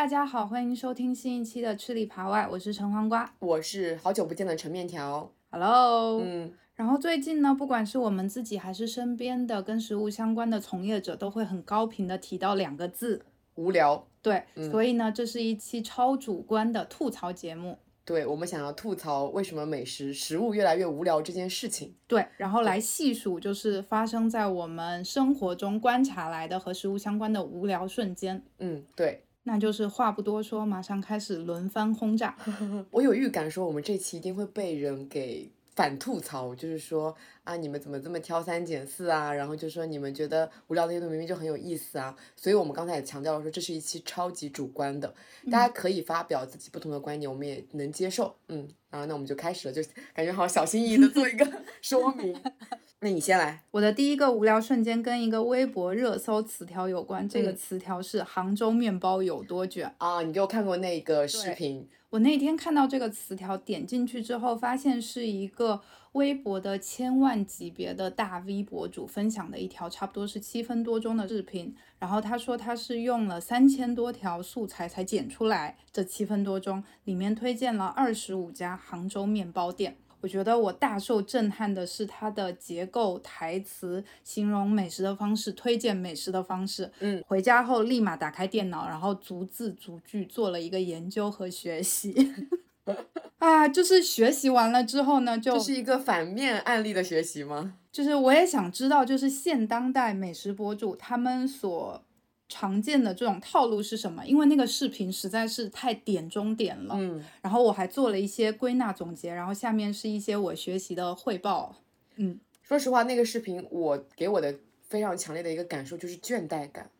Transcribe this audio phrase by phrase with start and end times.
[0.00, 5.30] 大家好，欢迎收听新一期的吃里扒外，我是陈黄瓜，我是好久不见的陈面条。
[5.50, 13.26] Hello，嗯，然后最近呢，不管是我们自己还是身边的跟食物相关的从业者，都会很高频的提到两个字，
[13.56, 14.08] 无聊。
[14.22, 21.94] 对，嗯所以呢，这是一期超主观的吐槽节目，对我们想要吐槽为什么美食食物越来越无聊这件事情。
[22.06, 28.42] 对，然后来细数就是发生在我们生活中观察来的和食物相关的无聊瞬间。
[28.60, 32.36] 嗯，对那就是话不多说，马上开始轮番轰炸。
[32.92, 37.12] 我有预感说我们这期一定会被人给反吐槽，就是说
[37.50, 39.32] 啊，你们怎么这么挑三拣四啊？
[39.32, 42.14] 然后就说你们觉得无聊的那些东西明明就很有意思啊。
[42.36, 45.12] 所以我们刚才也强调了说，这是一期超级主观的，
[45.50, 48.36] 大家可以发表自己不同的观点，我们也能接受。
[48.46, 49.82] 嗯，然后那我们就开始了，就
[50.14, 51.44] 感觉好小心翼翼的做一个
[51.82, 52.40] 说明。
[53.00, 53.64] 那你先来。
[53.72, 59.92] 我的第一个无聊瞬间跟一个微博热搜词条有关，这个嗯词条是杭州面包有多卷。
[59.98, 61.88] 啊，你给我看过那个视频？
[62.10, 65.80] 我那天看到这个词条，点进去之后，发现是一个
[66.12, 71.74] 微博的千万级别的大 V 博主分享的一条，差不多是七分多钟的视频。
[71.98, 79.96] 然后他说他是用了三千多条素材才剪出来这七分多钟，里面推荐了二十五家杭州面包店。
[80.22, 86.90] 我觉得我大受震撼的是它的结构、台词、形容美食的方式、推荐美食的方式。
[86.98, 92.12] 嗯，回家后立马打开电脑，然后逐字逐句做了一个研究和学习。
[93.38, 97.74] 啊，就是学习完了之后呢，就这是一个反面案例的学习吗？
[97.92, 102.04] 就是我也想知道，就是现当代美食博主他们所
[102.48, 104.24] 常见的这种套路是什么？
[104.26, 106.94] 因为那个视频实在是太点中点了。
[106.98, 111.76] 嗯，然后我还做了一些归纳总结，然后下面是一些我学习的汇报。
[112.16, 116.90] 嗯，说实话，那个视频我给我的非常强烈的一个感受就是倦怠感，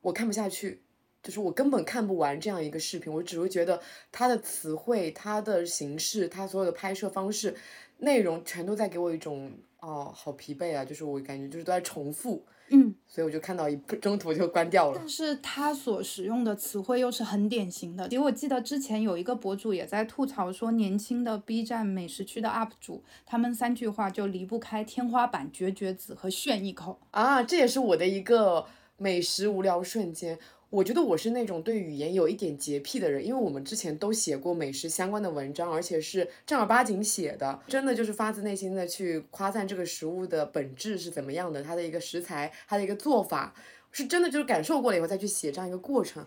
[0.00, 0.82] 我看不下去，
[1.24, 3.80] 就是我根本看不完这样一个视频，我只会觉得
[4.12, 7.56] 它的词汇、它的形式、它所有的拍摄方式、
[7.98, 15.08] 内容全都在给我一种哦，好疲惫啊，就是我感觉就是都在重复，嗯，所以我就看到一中途就关掉了但。
[15.08, 18.06] 是它所使用的词汇又是很典型的。
[18.08, 27.00] 因为我记得之前有一个博主也在吐槽说，年轻的 B 站美食区的 UP 主，他们三句话就离不开天花板、绝绝子和炫一口。
[27.10, 30.38] 啊，这也是我的一个美食无聊瞬间。
[30.74, 43.54] 我觉得我是那种对语言有一点洁癖的人，因为我们之前都写过美食相关的文章，而且是正儿八经写的，真的就是发自内心的去夸赞这个食物的本质是怎么样的，它的一个食材，它的一个做法，
[43.92, 46.26] 是真的就是感受过了以后再去写这样一个过程。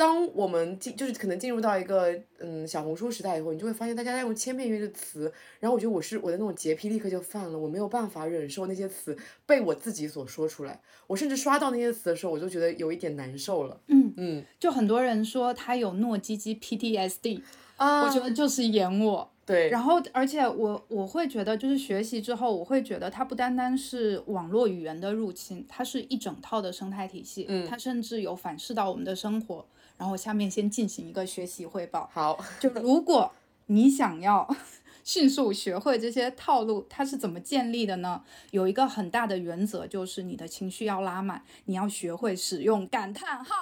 [0.00, 13.78] 当我们进就是可能进入到一个嗯小红书时代以后，你就会发现大家在用千篇一律的词，然后我觉得我是我的那种洁癖立刻就犯了，我没有办法忍受那些词被我自己所说出来，我甚至刷到那些词的时候，我就觉得有一点难受了。
[13.88, 17.42] 嗯嗯就很多人说他有糯叽叽 PTSD，、
[17.76, 19.30] 啊，我觉得就是演我。
[19.44, 29.66] 对，然后，而且我我会觉得，就是学习之后，我会觉得它不单单是网络语言的入侵，它是一整套的生态体系，嗯它甚至有反噬到我们的生活。
[30.00, 32.08] 然后，我下面先进行一个学习汇报。
[32.10, 33.30] 好，就 如果
[33.66, 34.48] 你想要
[35.04, 38.22] 迅速学会这些套路，它是怎么建立的呢？
[38.50, 43.54] 有一个很大的原则，就是你的情绪要拉满，你要学会使用感叹号。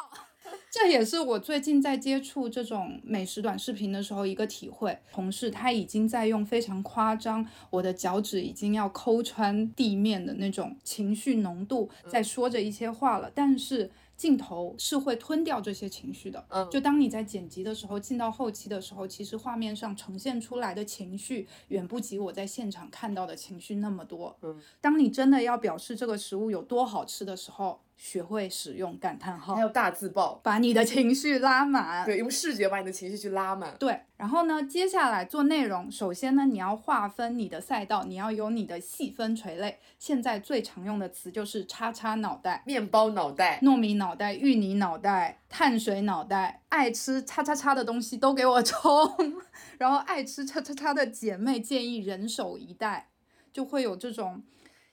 [0.70, 4.96] 这也是我最近在接触这种美食短视频的时候一个体会。
[5.12, 13.90] 同事他已经在用非常夸张，我的脚趾已经要抠穿地面的那种情绪浓度，在说着一些话了，但是。
[14.18, 16.68] 镜头是会吞掉这些情绪的，嗯。
[16.70, 24.36] 就当你在剪辑的时候，进到后期的时候，其实画面上呈现出来的情绪远不及我在现场看到的情绪那么多。
[24.42, 32.06] 嗯，当你真的要表示这个食物有多好吃的时候，学会使用感叹号还，有大字报，把你的情绪拉满。
[32.06, 33.74] 对，用视觉把你的情绪去拉满。
[33.76, 39.80] 对，然后呢，接下来做内容，首先呢，你要划分你的赛道，你要有你的细分垂类。
[39.98, 42.62] 现在最常用的词就是叉叉脑袋。
[42.64, 49.12] 面包脑袋，糯米脑袋、芋泥脑袋、碳水脑袋，爱吃叉叉叉的东西都给我冲，
[49.76, 53.10] 然后爱吃叉叉叉的姐妹建议人手一袋，
[53.52, 54.44] 就会有这种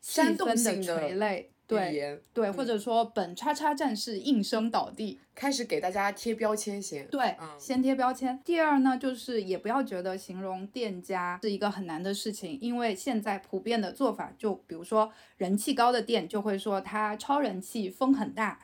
[0.02, 7.08] 细煽动分的性的垂类，语对言对，或者说本叉叉战士应声倒地，开始给大家贴标签先。
[7.08, 8.40] 对，嗯先贴标签。
[8.46, 18.60] 第二呢，就是也不要觉得形容店家是一个很难的事情，因为现在普遍的做法，就比如说人气高的店就会说它超人气，风很大。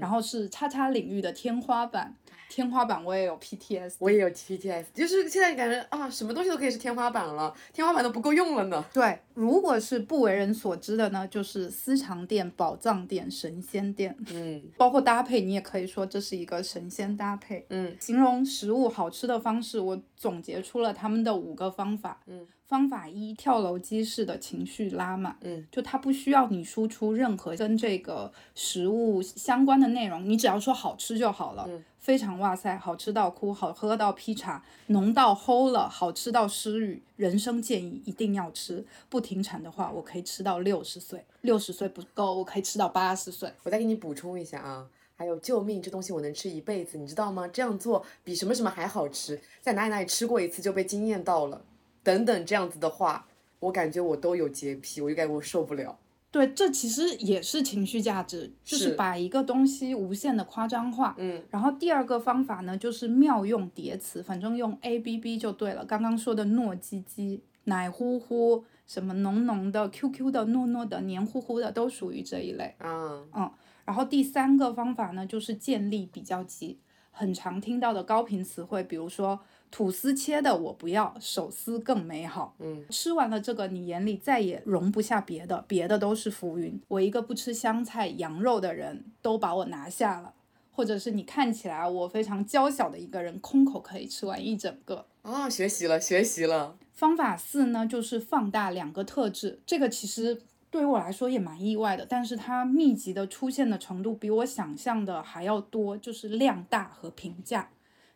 [0.00, 2.14] 然后是叉叉领域的天花板。
[2.52, 8.84] 天花板我也有 PTS，我也有 PTS，就是现在感觉啊，什么东西都可以是天花板了，天花板都不够用了呢。
[8.92, 17.64] 对，如果是不为人所知的呢，就是私藏店、宝藏店、神仙店，嗯，包括搭配，你也可以说这是一个神仙搭配。
[17.70, 22.20] 嗯，形容食物好吃的方式，我总结出了他们的五个方法。
[22.26, 22.46] 嗯。
[22.64, 43.48] 方法一，跳楼机式的情绪拉满，嗯，就它不需要你输出任何跟这个食物相关的内容，你只要说好吃就好了，嗯，非常哇塞，好吃到哭，好喝到劈叉，浓到齁了，好吃到失语，人生建议一定要吃，不停产的话，我可以吃到六十岁，六十岁不够，我可以吃到八十岁。
[43.62, 47.46] 我再给你补充一下啊，还有救命，这东西我能吃一辈子，你知道吗？
[47.46, 51.64] 这样做比什么什么还好吃，在哪里哪里吃过一次就被惊艳到了。
[52.02, 53.28] 等等这样子的话，
[53.60, 55.96] 我感觉我都有洁癖，我就感觉我受不了。
[56.32, 61.14] 对，这其实也是情绪价值，就是把一个东西无限的夸张化。
[61.18, 65.84] 嗯，然后第二个方法呢，就是妙用叠词，反正用 A B B 就对了。
[65.84, 72.74] 刚刚说的糯叽叽、奶乎乎、什么浓浓的、Q Q 的、糯糯的、黏糊糊的，都属于这一类。
[72.80, 73.50] 嗯嗯，
[73.84, 76.78] 然后第三个方法呢，就是建立比较级，
[77.10, 79.38] 很常听到的高频词汇，比如说。
[79.72, 82.54] 吐司切的我不要，手撕更美好。
[82.60, 86.78] 嗯，吃完了这个，你眼里再也容不下别的，别的都是浮云。
[86.88, 90.34] 我一个不吃香菜、羊肉的人，都把我拿下了。
[90.74, 95.06] 或者是你看起来我非常娇小的一个人，空口可以吃完一整个。
[95.22, 96.76] 啊，学习了，学习了。
[96.92, 99.58] 方法四呢，就是放大两个特质。
[99.66, 107.70] 这个其实对于我来说也蛮意外的，但是它密集的出现的程度比我想象的还要多，就是量大和评价。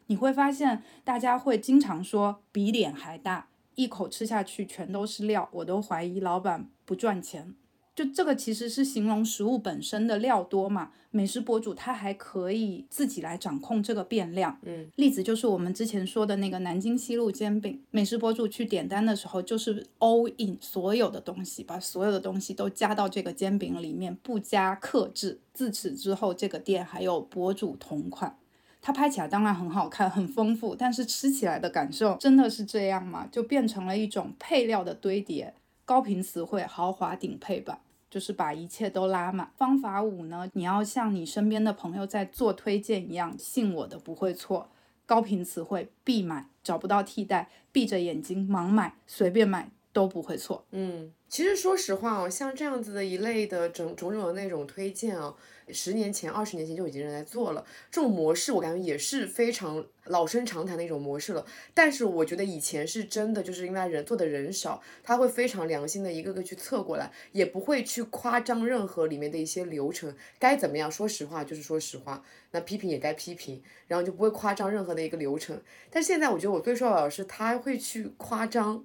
[0.06, 7.54] 你会发现，大家会经常说比脸还大，一口吃下去全都是料，我都怀疑老板不赚钱。
[7.94, 10.92] 就这个其实是形容食物本身的料多嘛。
[11.10, 14.58] 美食博主他还可以自己来掌控这个变量。
[14.64, 25.40] 嗯，例子就是我们之前说的那个南京西路煎饼，美食博主去点单的时候就是 all in 所有的东西，把所有的东西都加到这个煎饼里面，不加克制。
[25.54, 28.36] 自此之后，这个店还有博主同款。
[28.86, 33.26] 它拍起来当然很好看，很丰富，但是吃起来的感受真的是这样吗？
[33.32, 35.52] 就变成了一种配料的堆叠，
[35.84, 39.50] 高频词汇，豪华顶配版，就是把一切都拉满。
[39.56, 44.68] 方法五呢，你要像你身边的朋友在做推荐一样，信我的不会错。
[45.04, 50.64] 高频词汇必买，找不到替代，闭着眼睛盲买，随便买都不会错。
[50.70, 55.34] 嗯，其实说实话哦，像这样子的一类的种种种的那种推荐啊。
[55.70, 61.44] 十年前、二十年前就已经人在做了这种模式，我感觉也是非常老生常谈的一种模式了。
[61.74, 72.22] 但是我觉得以前是真的，就是因为人做的人少，他会非常良心的一个个去测过来，也不会去夸张任何里面的一些流程，该怎么样，说实话就是说实话，
[72.52, 75.60] 那批评也该批评，然后就不会夸张任何的一个流程。
[75.90, 78.84] 但现在我觉得我最受老师他会去夸张。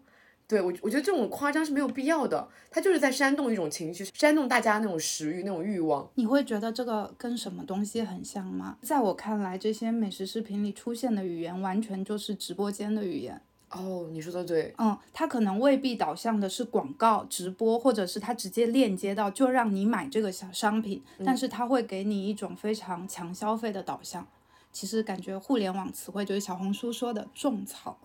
[0.52, 6.06] 对我，我觉得这种夸张是没有必要的，他就是在煽动一种情绪，煽动大家那种食欲、那种欲望。
[6.16, 8.78] 你会觉得这个跟什么东西很像吗？
[8.82, 13.40] 在我看来，这些美食视频里出现的语言，完全就是直播间的语言。
[13.70, 14.74] 哦，你说的对。
[14.78, 24.28] 嗯，它可能未必导向的是广告直播，或者是它直接链接到就让你买这个小商品，但是它会给你一种非常强消费的导向。
[24.74, 27.98] 其实感觉互联网词汇就是小红书说的种草。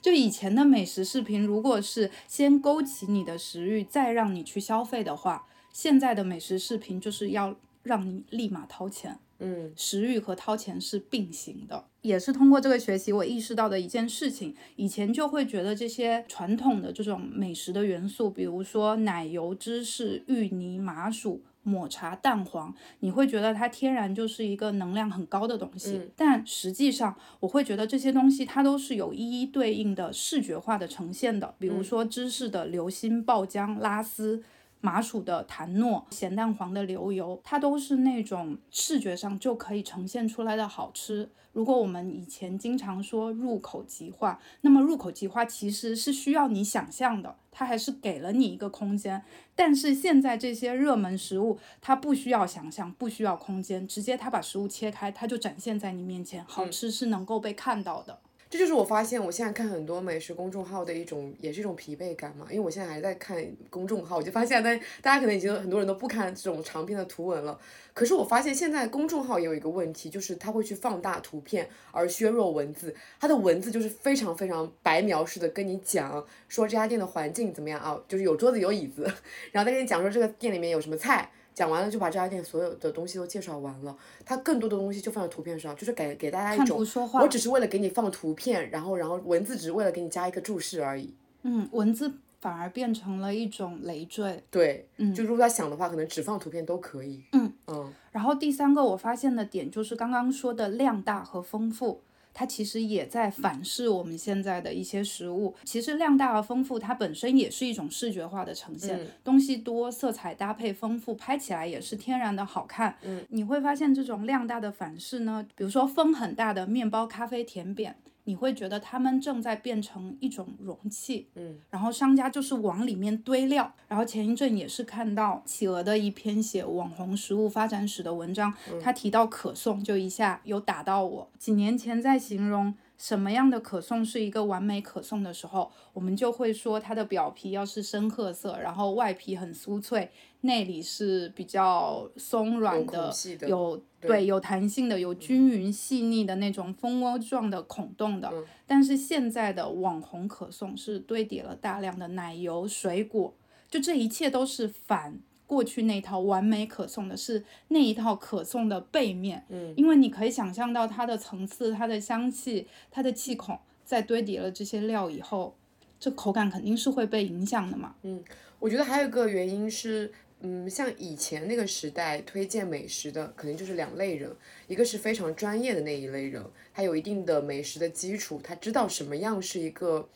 [0.00, 9.18] 就以前的美食视频，如果是先勾起你的食欲，再让你去消费的话，现在的美食视频就是要让你立马掏钱。
[9.40, 14.54] 嗯，食欲和掏钱是并行的，也是通过这个学习我意识到的一件事情。
[14.76, 21.42] 以前就会觉得这些传统的这种美食的元素，比如说奶油、芝士、芋泥、麻薯。
[21.64, 34.44] 抹茶、蛋黄，你会觉得它天然就是一个能量很高的东西，但实际上我会觉得这些东西它都是有一一对应的视觉化的呈现的，比如说芝士的流心爆浆拉丝。
[34.84, 41.30] 麻薯的弹糯，咸蛋黄的流油，它都是那种视觉上就可以呈现出来的好吃。
[41.54, 49.22] 如果我们以前经常说入口即化，那么入口即化其实是需要你想象的，它还是给了你一个空间。
[49.54, 58.18] 但是现在这些热门食物，它不需要想象，不需要空间，直接它把食物切开，它就展现在你面前，好吃是能够被看到的。
[58.54, 62.46] 这就是我发现，我现在看很多美食公众号的一种，也是一种疲惫感嘛。
[62.48, 67.58] 因为我现在还在看公众号，我就发现，但大家可能已经很多人都不看这种长篇的图文了。
[67.92, 72.94] 可是我发现现在公众号也有一个问题，就是它会去放大图片而削弱文字。
[73.18, 79.02] 它的文字就是非常非常白描式的跟你讲说这家店的环境怎么样啊，就是有桌子有椅子，
[79.50, 81.28] 然后再跟你讲说这个店里面有什么菜。
[81.54, 91.14] 讲完了就把这家店所有的东西都介绍完了，它更多的东西就放在图片上，就是给给大家一看种图说话我只是为了给你放图片，然后然后文字只是为了给你加一个注释而已。
[91.42, 94.42] 嗯，文字反而变成了一种累赘。
[94.50, 97.22] 对，嗯就如果他想的话，可能只放图片都可以。
[97.32, 102.02] 嗯嗯然后第三个我发现的点就是刚刚说的量大和丰富。
[102.34, 105.54] 它其实也在反噬我们现在的一些食物。
[105.64, 112.96] 其实量大而丰富，它本身也是一种视觉化的呈现，东西多，色彩搭配丰富，拍起来也是天然的好看。
[113.02, 117.94] 嗯，你会发现这种量大的反噬呢，比如说风很大的面包、咖啡、甜点。
[118.24, 123.72] 你会觉得他们正在变成一种容器，嗯，然后商家就是往里面堆料。
[123.86, 128.52] 然后前一阵也是看到企鹅的一篇写网红食物发展史的文章，
[128.82, 131.28] 他提到可颂，就一下有打到我。
[131.38, 143.12] 几年前在形容什么样的可颂是一个完美可颂的时候，我们就会说它的表皮要是深褐色，然后外皮很酥脆，内里是比较松软的
[143.46, 148.30] 有对对有弹性的，有均匀细腻的那种蜂窝状的孔洞的。
[148.32, 153.34] 嗯但是现在的网红可颂是堆叠了大量的奶油、水果，
[153.68, 159.44] 就这一切都是反过去那套完美可颂的，是那一套可颂的背面。
[159.48, 165.56] 嗯，因为你可以想象到它的层次、它的香气、它的气孔，在堆叠了这些料以后，
[166.00, 167.94] 这口感肯定是会被影响的嘛。
[168.02, 168.22] 嗯
[168.60, 170.10] 我觉得还有一个原因是，
[170.40, 174.34] 嗯，像以前那个时代推荐美食的，肯定就是两类人，
[174.68, 180.08] 一个是非常专业的那一类人，他有一定的美食的基础，他知道什么样是一个，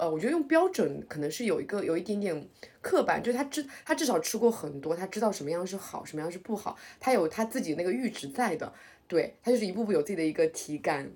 [0.00, 2.48] 呃，我觉得用标准可能是有一个有一点点
[2.80, 8.72] 刻板，就是他知他至少吃过很多，他知道什么样是好，什么样是不好，他有他自己那个阈值在的，
[9.06, 11.10] 对他就是一步步有自己的一个体感。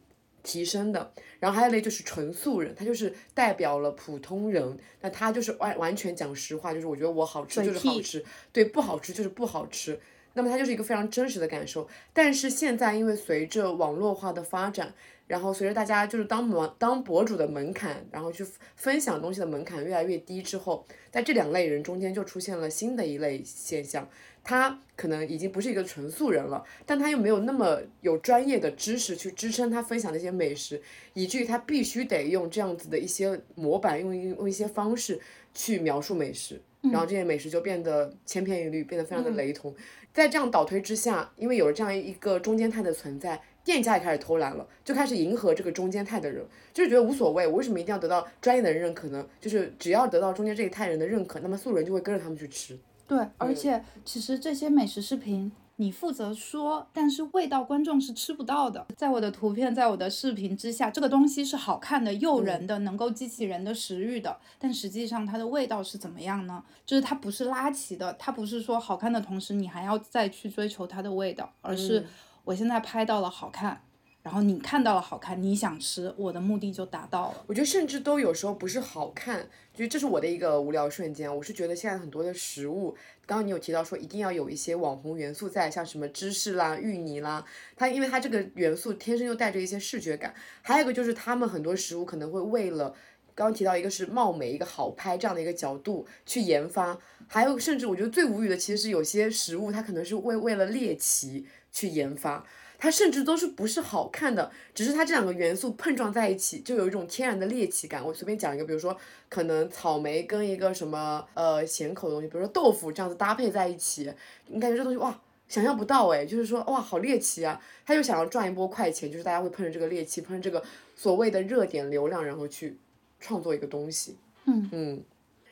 [0.47, 1.11] 提升的，
[1.41, 8.23] 然后还有一类就是纯素人，他就是代表了普通人，那他就是完完全讲实话，就是我觉得我好吃就是好吃，
[8.53, 9.99] 对，不好吃就是不好吃，
[10.35, 11.89] 那么他就是一个非常真实的感受。
[12.13, 14.93] 但是现在因为随着网络化的发展，
[15.27, 24.09] 然后随着大家就是当博当博主的门槛，然后去分享东西的门槛越来越低之后，在这两类人中间就出现了新的一类现象。
[24.47, 30.83] 他可能已经不是一个纯素人了，但他又没有那么有专业的知识去支撑他分享那些美食，
[31.15, 35.19] 以至于他必须得用这样子的一些模板，用一用一些方式
[35.55, 39.75] 去描述美食，然后这些美食就变得千篇一律，变得非常的雷同。
[40.13, 49.27] 在这样倒推之下，因为有了这样一个中间态的存在，店家也开始偷懒了，就开始迎合这个中间态的人，就是觉得无所谓，我为什么一定要得到专业的人认可呢？
[49.41, 52.79] 就是只要得到中间这一派人的认可，那么素人就会跟着他们去吃。
[53.09, 55.51] 对，而且其实这些美食视频。
[55.77, 58.87] 你负责说，但是味道观众是吃不到的。
[58.97, 64.37] 在我的图片，在我的视频之下，这个东西是好看的、诱人的，能够激起人的食欲的。
[64.57, 66.63] 但实际上它的味道是怎么样呢？
[66.87, 72.07] 就是它不是拉齐的，它不是说好看的同时你还要再去追求它的味道，而是
[72.45, 73.81] 我现在拍到了好看，
[74.23, 77.45] 然后你看到了好看，你想吃，我的目的就达到了。
[77.47, 81.35] 我觉得甚至都有时候不是好看，就是这是我的一个无聊瞬间。
[81.35, 82.95] 我是觉得现在很多的食物，
[83.27, 87.45] 刚刚你有提到说一定要有一些网红元素在，像什么芝士啦、芋泥啦，
[87.77, 90.35] 它因为它这个元素天生就带着一些视觉感。
[90.63, 92.91] 还有一个就是他们很多食物可能会为了
[93.35, 102.43] 刚刚提到一个是貌美，一个好拍这样的一个角度去研发，还有甚至我觉得最无语的其实是有些食物它可能是为为了猎奇去研发。
[102.77, 108.05] 它甚至都是不是好看的，只是它这两个元素碰撞在一起，就有一种天然的猎奇感。
[108.05, 108.95] 我随便讲一个，比如说
[109.31, 114.13] 可能草莓跟一个什么呃咸口的东西，比如说豆腐这样子搭配在一起，
[114.49, 120.63] 你感觉这东西哇想象不到哎，就是说哇好猎奇啊，他就想要赚一波快钱，就是大家会碰着这个猎奇，碰着这个
[120.95, 122.77] 所谓的热点流量，然后去
[123.19, 124.17] 创作一个东西。
[124.45, 125.05] 嗯嗯。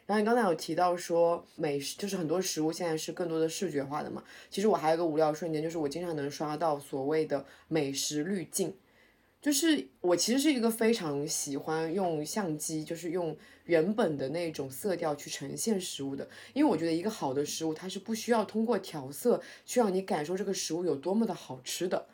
[0.07, 4.23] 然后你刚才有提到说美食，就是很多食物现在是更多的视觉化的嘛。
[4.51, 8.75] 其实我还有个无聊瞬间，就是我经常能刷到所谓的美食滤镜，
[9.41, 22.07] 就是我其实是一个非常喜欢用相机，就是用原本的那种色调去呈现食物的，因为我觉得一个好的食物它是不需要通过调色去让你感受这个食物有多么的好吃的。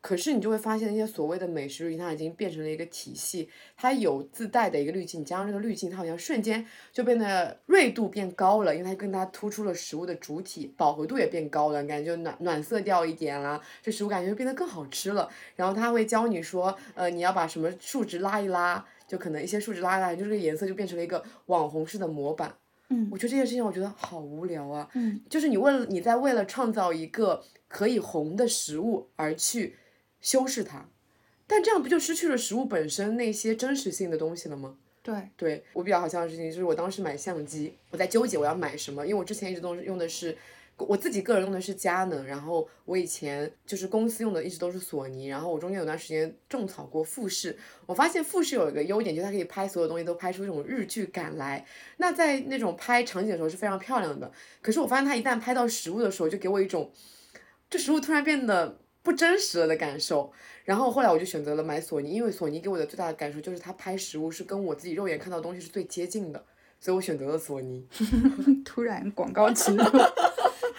[0.00, 15.28] 可是你就会发现，那些所谓的美食滤镜，它已经变成了一个体系，它有自带的一个滤镜，加上这个滤镜，它好像瞬间就变得锐度变高了，因为它更加突出了食物的主体，饱和度也变高了，感觉就暖暖色调一点啦，这食物感觉就变得更好吃了。
[15.56, 22.54] 然后它会教你说，呃，你要把什么数值拉一拉，就可能一些数值拉一拉，就这个颜色就变成了一个网红式的模板。
[22.90, 24.88] 嗯我觉得这件事情，我觉得好无聊啊。
[24.94, 29.76] 嗯，就是你为了你在为了创造一个可以红的食物而去
[30.20, 30.88] 修饰它，
[31.46, 34.76] 但这样不就失去了食物本身那些真实性的东西了吗？
[35.02, 40.36] 对，对我比较好笑的事情就是，我当时买相机，我在纠结我要买什么，因为我之前一直都是用的是
[40.76, 47.56] 我自己个人用的是佳能，然后我以前就是公司用的一直都是索尼，然后我中间有段时间种草过富士。
[47.86, 51.64] 我发现富士有一个优点，就是它可以拍所有东西都拍出一种日剧感来。
[51.96, 54.30] 那在那种拍场景的时候是非常漂亮的。
[54.60, 56.92] 可是我发现它一旦拍到实物的时候，就给我一种
[57.70, 60.30] 这实物突然变得不真实了的感受。
[60.66, 66.44] 然后后来我就选择了买索尼，因为索尼给我的最大的感受就是它拍实物是跟我自己肉眼看到的东西是最接近的，
[66.78, 67.86] 所以我选择了索尼。
[68.66, 69.82] 突然广告植入。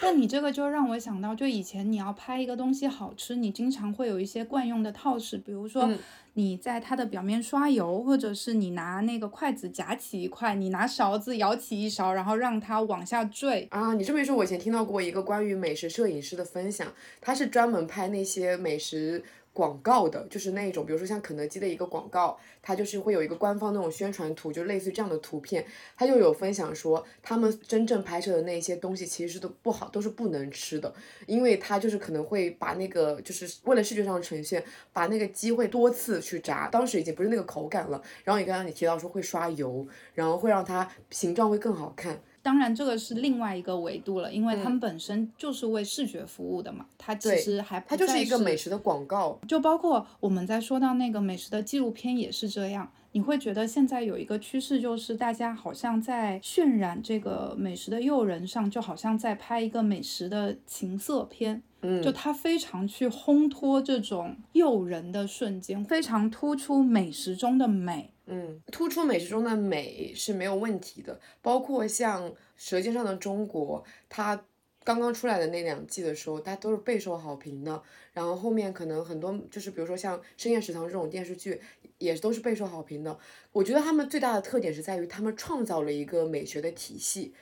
[0.02, 5.90] 那你这个就让我想到，就以前你要拍一个东西好吃，你经常会有一些惯用的套式，比如说
[6.34, 13.68] 你在它的表面刷油，或者是你拿那个筷子夹起一块，你拿勺子舀起一勺，然后让它往下坠。
[13.70, 16.86] 啊，你这么一说，我以前听到过一个关于美食摄影师的分享，
[17.20, 19.22] 他是专门拍那些美食。
[19.52, 25.66] 广告的，就是那一种，比如说像肯德基的一个广告，它就是会有一个官方那种宣传图，就类似于这样的图片，
[25.96, 30.94] 他就有分享说，他们真正拍摄的那些东西其实都不好，都是不能吃的，
[31.26, 42.22] 因为他就是可能会把那个，就是为了视觉上呈现，把那个鸡会多次去炸，当时已经不是那个口感了，然后你刚刚你提到说会刷油，然后会让它形状会更好看。
[42.42, 46.86] 当然，这个是另外一个维度了，因为他们本身就是为视觉服务的嘛。
[46.96, 52.90] 它其实还它就是一个美食的广告，就包括我们在说到那个美食的纪录片也是这样。
[53.12, 61.62] 你会觉得现在有一个趋势，就是大家好像在渲染这个美食的诱人上，就好像在拍一个美食的情色片。
[61.82, 68.12] 嗯，就它非常去烘托这种诱人的瞬间，非常突出美食中的美。
[68.32, 74.44] 嗯，突出美食中的美是没有问题的，包括像《舌尖上的中国》，它
[74.84, 77.82] 刚刚出来的那两季的时候，它都是备受好评的。
[78.12, 81.60] 然后后面可能很多，就是比如说像《深夜食堂》这种电视剧，
[81.98, 83.18] 也都是备受好评的。
[83.50, 87.34] 我觉得他们最大的特点是在于他们创造了一个美学的体系。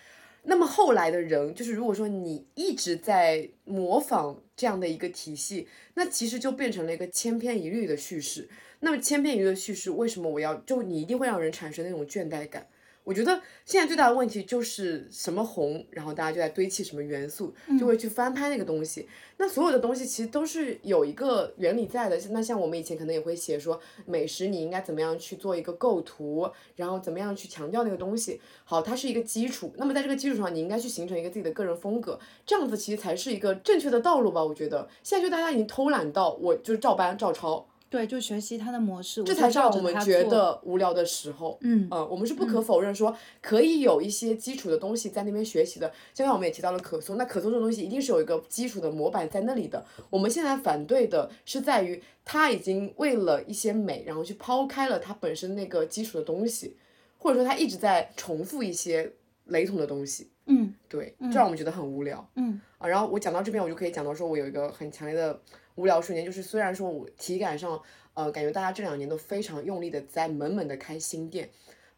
[0.48, 8.48] 那么后来的人，就是如果说你一直在模仿这样的一个体系，那其实就变成了一个千篇一律的叙事。
[8.80, 12.66] 那么千篇一律的叙事，为什么我要就你一定会让人产生那种倦怠感？
[13.08, 19.08] 我觉得现在最大的问题就是什么红，然后大家就在堆砌什么元素，就会去翻拍那个东西。
[19.38, 22.20] 那所有的东西其实都是有一个原理在的。
[22.32, 28.38] 那像我们以前可能也会写说美食你应该怎么样去做一个构图，然后怎么样去强调那个东西。
[28.64, 29.72] 好，它是一个基础。
[29.78, 34.44] 那么在这个基础上，你应该去形成一个自己的个人风格，这样子其实才是一个正确的道路吧？
[34.44, 37.66] 我觉得现在就大家已经偷懒到我就是照搬照抄。
[37.90, 41.58] 对，就学习他的模式，这才是让我们觉得无聊的时候。
[41.62, 45.90] 嗯，呃，我们是不可否认说可以有一些基础的东西在那边学习的。
[46.12, 49.82] 就像我们也提到了可颂，那可颂这种东西一定是有一个基础的模板在那里的。
[50.10, 56.76] 我们现在反对的是在于他已经为了一些美，然后去抛开了它本身那个基础的东西，
[57.16, 59.10] 或者说他一直在重复一些
[59.46, 60.28] 雷同的东西。
[60.44, 62.28] 嗯，对，这让我们觉得很无聊。
[62.36, 65.40] 嗯，啊，然后我讲到这边，我就可以讲到说我有一个很强烈的。
[65.78, 67.80] 无聊瞬间就是，虽然说我体感上，
[68.14, 71.48] 呃，感觉大家这两年都非常用力的在猛猛的开新店，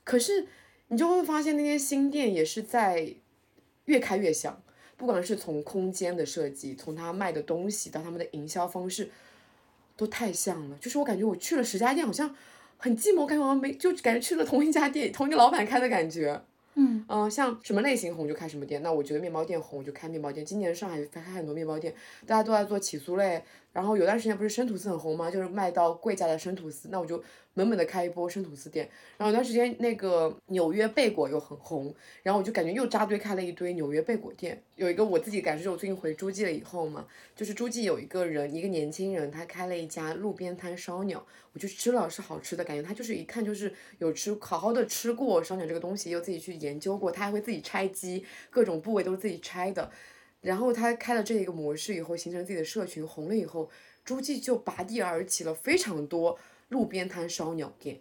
[0.04, 0.46] 可是
[0.88, 3.14] 你就会发现那些新店也是在
[3.86, 4.62] 越开越像，
[4.98, 9.08] 不管是从空间的设计，从他卖的东西到他们的营销方式，
[9.96, 10.76] 都太像了。
[10.78, 12.36] 就是我感觉我去了十家店，好像
[12.76, 16.42] 很寂寞，感觉好像没，就感觉去了同一家店，同一个老板开的感觉。
[16.74, 20.46] 嗯嗯，像什么类型红就开什么店，那我觉得面包店红我就开面包店。
[20.46, 21.92] 今年上海开很多面包店，
[22.24, 25.30] 大家都在做起酥类，然后有段时间不是生吐司很红吗？
[25.30, 27.22] 就是卖到贵价的生吐司，那我就。
[27.54, 34.62] 猛猛的开一波生吐司店，然后有段时间那个纽约贝果又很红，然后我就感觉又扎堆开了一堆纽约贝果店。
[34.76, 37.04] 有一个我自己感受，就我最近回诸暨了以后嘛，
[37.35, 49.90] 就是诸暨有一个人，一个年轻人，他开了一家路边摊烧鸟，我就吃了，是好吃的，感觉他就是一看就是有吃好好的吃过烧鸟这个东西，又自己去研究过，他还会自己拆机，各种部位都是自己拆的。
[50.40, 53.70] 然后他开了这一个模式以后，形成自己的社群，红了以后，
[54.05, 56.38] 诸暨就拔地而起了非常多。
[56.70, 58.00] 路边摊烧鸟店，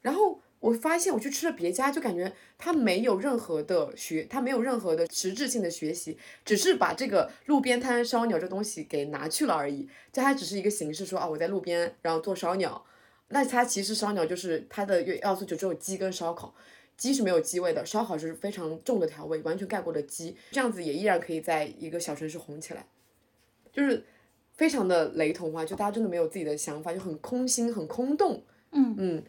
[0.00, 9.86] 然后我发现我去吃了别家，就感觉他没有任何的学，他没有任何的实质性的学习，只是把这个路边摊烧鸟这东西给拿去了而已。
[10.10, 12.82] 这还只是一个形式，说啊我在路边然后做烧鸟，
[13.28, 16.54] 那它其实烧鸟就是它的要素就只有鸡跟烧烤，
[17.00, 22.86] 鸡是没有鸡味的，烧烤是非常重的调味，完全盖过了鸡，这样子也依然可以在一个小城市红起来，
[23.72, 24.04] 就是。
[24.56, 28.42] 非常的雷同化，就大家真的没有自己的想法，就很空心、很空洞。
[28.72, 29.22] 嗯嗯，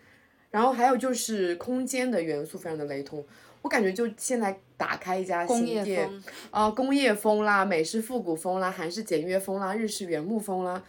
[0.49, 3.25] 然后还有就是空间的元素非常的雷同，
[3.61, 10.83] 我感觉就现在打开一家新店，啊，工业风啦，美式复古风啦，韩式简约风啦，日式原木风啦，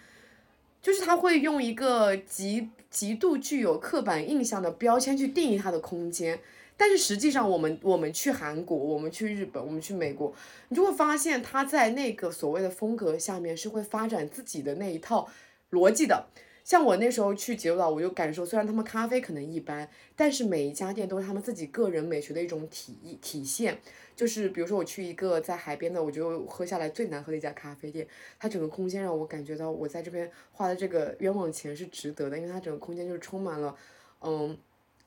[0.82, 6.40] 就是他会用一个极极度具有刻板印象的标签去定义它的空间，
[6.76, 10.34] 但是实际上，我们我们去韩国，我们去日本，我们去美国，
[10.68, 15.28] 你就会发现他在那个所谓的风格下面是会发展自己的那一套
[15.70, 16.26] 逻辑的。
[16.64, 23.78] 像我那时候去吉鲁岛，我就感受，虽然他们咖啡可能一般，但是每一家店都是他们自己个人美学的一种体体现。
[24.14, 28.06] 就是比如说我去一个在海边的，我就喝下来最难喝的一家咖啡店，
[28.38, 33.76] 它整个空间让我感觉到我在这边花的这个冤枉钱是值得的，因为它整个空间就是充满了，
[34.20, 34.56] 嗯。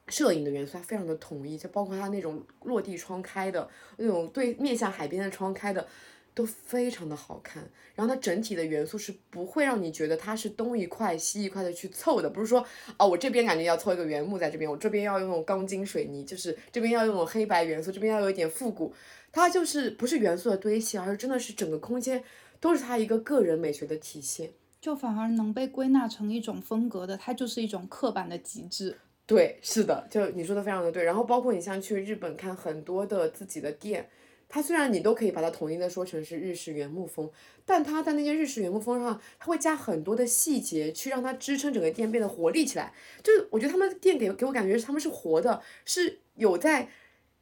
[0.08, 5.88] 摄影的元素它非常的统一，就包括它那种落地窗开的那种对面向海边的窗开的，
[6.34, 7.68] 都非常的好看。
[7.96, 12.65] 然后它整体的元素是不会让你觉得它是东一块西一块的去凑的，不是说
[12.98, 18.94] 哦我这边感觉要凑一个原木在这边，我这边要用钢筋水泥，就是这边要用黑白元素，这边要有一点复古。
[19.32, 22.24] 它就是不是元素的堆砌，而是真的是整个空间
[22.60, 28.98] 都是它一个个人美学的体现，就反而能被归纳成一种风格的，它就是一种刻板的极致。
[29.27, 31.03] 对，是的，就你说的非常的对。
[31.03, 34.07] 然后包括你像去日本看很多的自己的店，
[34.47, 37.27] 它虽然你都可以把它统一的说成是日式原木风，
[37.65, 42.93] 但它在那些日式原木风上，它会加很多的细节去让它支撑整个店变得活力起来。
[43.23, 46.88] 就我觉得他们店给给我感觉他们是活的，是有在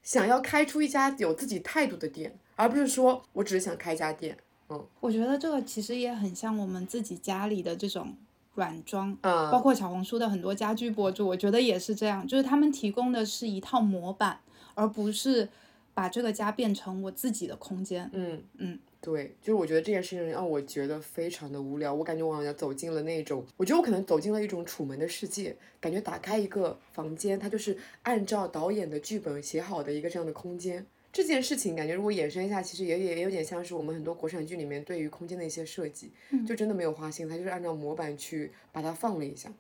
[0.02, 4.38] 想要开出一家有自己态度的店，而不是说我只是想开一家店。
[4.70, 8.16] 嗯，我觉得这个其实也很像我们自己家里的这种。
[8.56, 14.40] 软装，嗯包括小红书的很多家居博主，我觉得也是这样，就是他们提供的是一套模板，
[14.76, 15.50] 而不是
[15.94, 18.10] 把这个家变成我自己的空间。
[18.14, 30.86] 嗯嗯，对，就是我觉得这件事情让我觉得非常的无聊，我感觉我好像走进了那种，我觉得我可能走进了一种楚门的世界，感觉打开一个房间，它就是按照导演的剧本写好的一个这样的空间。
[31.14, 36.12] 这件事情感觉如果延伸一下，其实也也有点像是我们很多国产剧里面对于空间的一些设计，
[36.48, 39.54] 就真的没有花心，它就是按照模板去把它放了一下。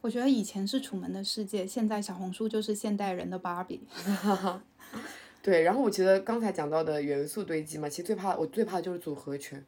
[0.00, 3.80] 我觉得以前是楚门的世界，现在小红书就是现代人的芭比。
[5.42, 9.64] 对，然后我觉得刚才讲到的元素堆积嘛，其实最怕我最怕的就是组合拳，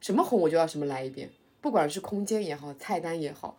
[0.00, 1.28] 什么红我就要什么来一遍，
[1.60, 3.58] 不管是空间也好，菜单也好，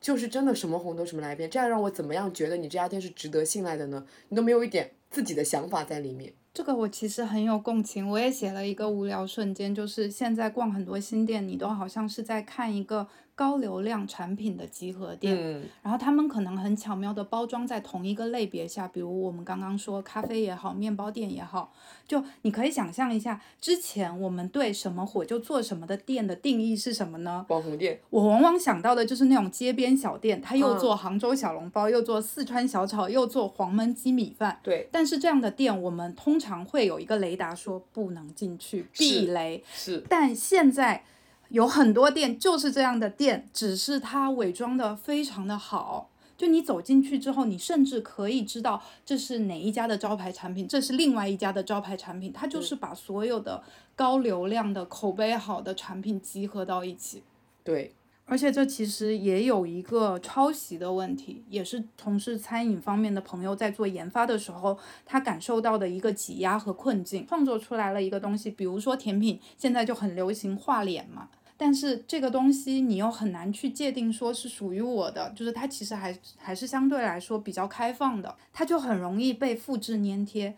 [0.00, 4.06] 就是真的什么红都什么来一遍，这样让我怎么样觉得你这家店是值得信赖的呢？
[4.28, 6.32] 你都没有一点自己的想法在里面。
[6.58, 13.06] 这个我其实很有共情，我也写了一个无聊瞬间，就是现在逛很多新店，你都好像是在看一个。
[13.38, 21.72] 高流量产品的集合店，然后他们可能很巧妙的包装在同一个类别下，比如我们刚刚说咖啡也好，面包店也好，
[22.04, 27.46] 就你可以想象一下，之前我们对什么火就做什么的店的定义是什么呢？
[27.48, 28.00] 网红店。
[28.10, 34.58] 我往往想到的就是那种街边小店，他又做杭州小笼包，又做四川小炒，又做黄焖鸡米饭。
[34.64, 34.88] 对。
[34.90, 39.62] 但是这样的店，我们通常会有一个雷达说不能进去，避雷。
[39.72, 40.04] 是。
[40.08, 41.04] 但现在。
[41.48, 46.10] 有很多店就是这样的店，只是它伪装的非常的好。
[46.36, 52.32] 就你走进去之后，你甚至可以知道这是哪一家的招牌产品，这是另外一家的招牌产品。
[52.32, 53.62] 它就是把所有的
[53.96, 57.22] 高流量的、口碑好的产品集合到一起。
[57.64, 57.92] 对。
[58.30, 68.50] 而且这其实也有一个抄袭的问题，也是从事餐饮方面的朋友在做研发的时候，他感受到的一个挤压和困境，创作出来了一个东西。
[68.50, 71.30] 比如说甜品，现在就很流行画脸嘛。
[71.58, 80.56] 但是这个东西你又很难去界定说是属于我的，就是它其实还还是相对来说比较开放的，它就很容易被复制粘贴。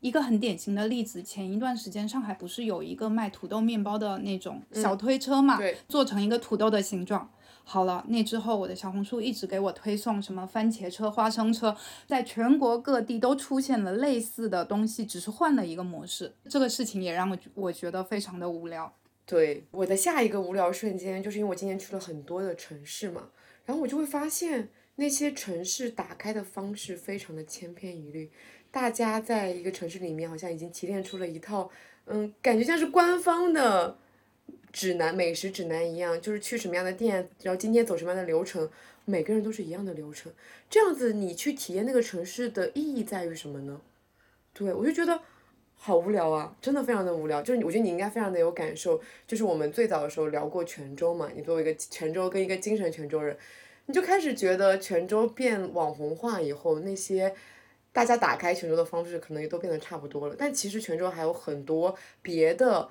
[0.00, 7.30] 一个很典型的例子，前一段时间上海不是有一个卖土豆面包的那种小推车嘛，做成一个土豆的形状。
[7.64, 16.34] 好了，那之后我的小红书一直给我推送什么番茄车、花生车，在全国各地都出现了类似的东西，只是换了一个模式。
[16.48, 18.92] 这个事情也让我我觉得非常的无聊。
[19.32, 23.30] 对我的下一个无聊瞬间，就是因为我今年去了很多的城市嘛，
[23.64, 28.30] 然后我就会发现那些城市打开的方式非常的千篇一律，
[28.70, 31.70] 大家在一个城市里面好像已经提炼出了一套，
[32.04, 33.96] 嗯，感觉像是官方的
[34.70, 38.68] 指南、美食指南一样，就是去什么样的店，然后今天走什么样的流程，
[39.06, 40.30] 每个人都是一样的流程，
[40.68, 43.80] 这样子你去体验那个城市的意义在于什么呢？
[44.52, 45.22] 对我就觉得。
[45.84, 47.42] 好无聊啊，真的非常的无聊。
[47.42, 49.00] 就是我觉得你应该非常的有感受。
[49.26, 53.36] 就是我们最早的时候聊过泉州嘛，你作为一个泉州跟一个精神泉州人，
[53.86, 57.34] 你就开始觉得泉州变网红化以后，那些
[57.92, 60.36] 大家打开泉州的方式可能也都变得差不多了。
[60.38, 61.92] 但其实泉州还有很多
[62.22, 62.88] 别的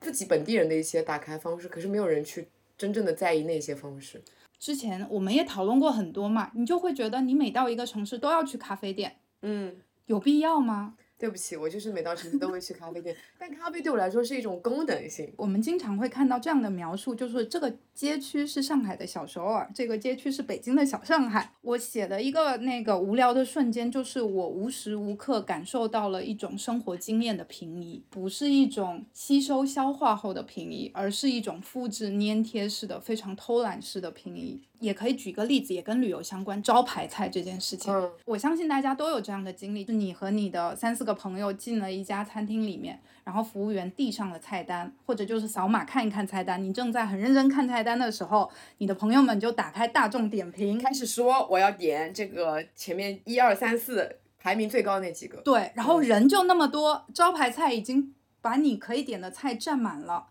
[0.00, 4.20] 自己本地人的一些打开方式，可是没有人去真正的在意那些方式。
[4.58, 10.94] 之前我们也讨论过很多嘛，你就会觉得你每到一个城市都要去咖啡店，嗯，有必要吗？
[11.18, 15.32] 对不起，我就是每到城市都会去咖啡店，但咖啡对我来说是一种功能性。
[15.36, 21.52] 我们经常会看到这样的描述，就是这个街区是上海的小首尔，这个街区是北京的小上海。
[21.62, 34.60] 我写的一个那个无聊的瞬间，就是我无时无刻感受到了一种生活经验的平移，不是一种吸收消化后的平移，而是一种复制粘贴式的、非常偷懒式的平移。
[34.78, 37.90] 也可以举个例子，也跟旅游相关，招牌菜这件事情，
[38.26, 60.26] 我相信大家都有这样的经历，是你和你的三四个朋友进了一家餐厅里面，然后服务员递上了菜单，或者就是扫码看一看菜单，你正在很认真看菜单的时候，你的朋友们就打开大众点评，开始说我要点这个前面一二三四排名最高那几个，对，然后人就那么多，招牌菜已经把你可以点的菜占满了，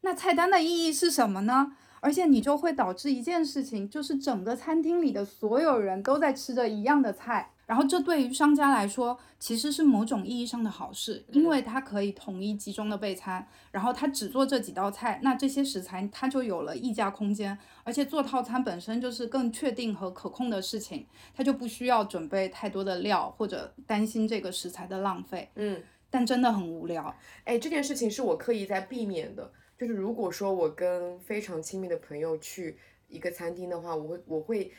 [0.00, 1.76] 那菜单的意义是什么呢？
[2.00, 25.48] 而且你就会导致一件事情，就是整个餐厅里的所有人都在吃着一样的菜，然后这对于商家来说其实是某种意义上的好事，因为它可以统一集中的备餐，然后它只做这几道菜，那这些食材它就有了溢价空间，而且做套餐本身就是更确定和可控的事情，它就不需要准备太多的料或者担心这个食材的浪费。
[25.54, 27.14] 嗯，但真的很无聊。
[27.44, 29.50] 哎，这件事情是我刻意在避免的。
[29.78, 34.72] 就是如果说我跟非常亲密的朋友去一个餐厅的话，我会我会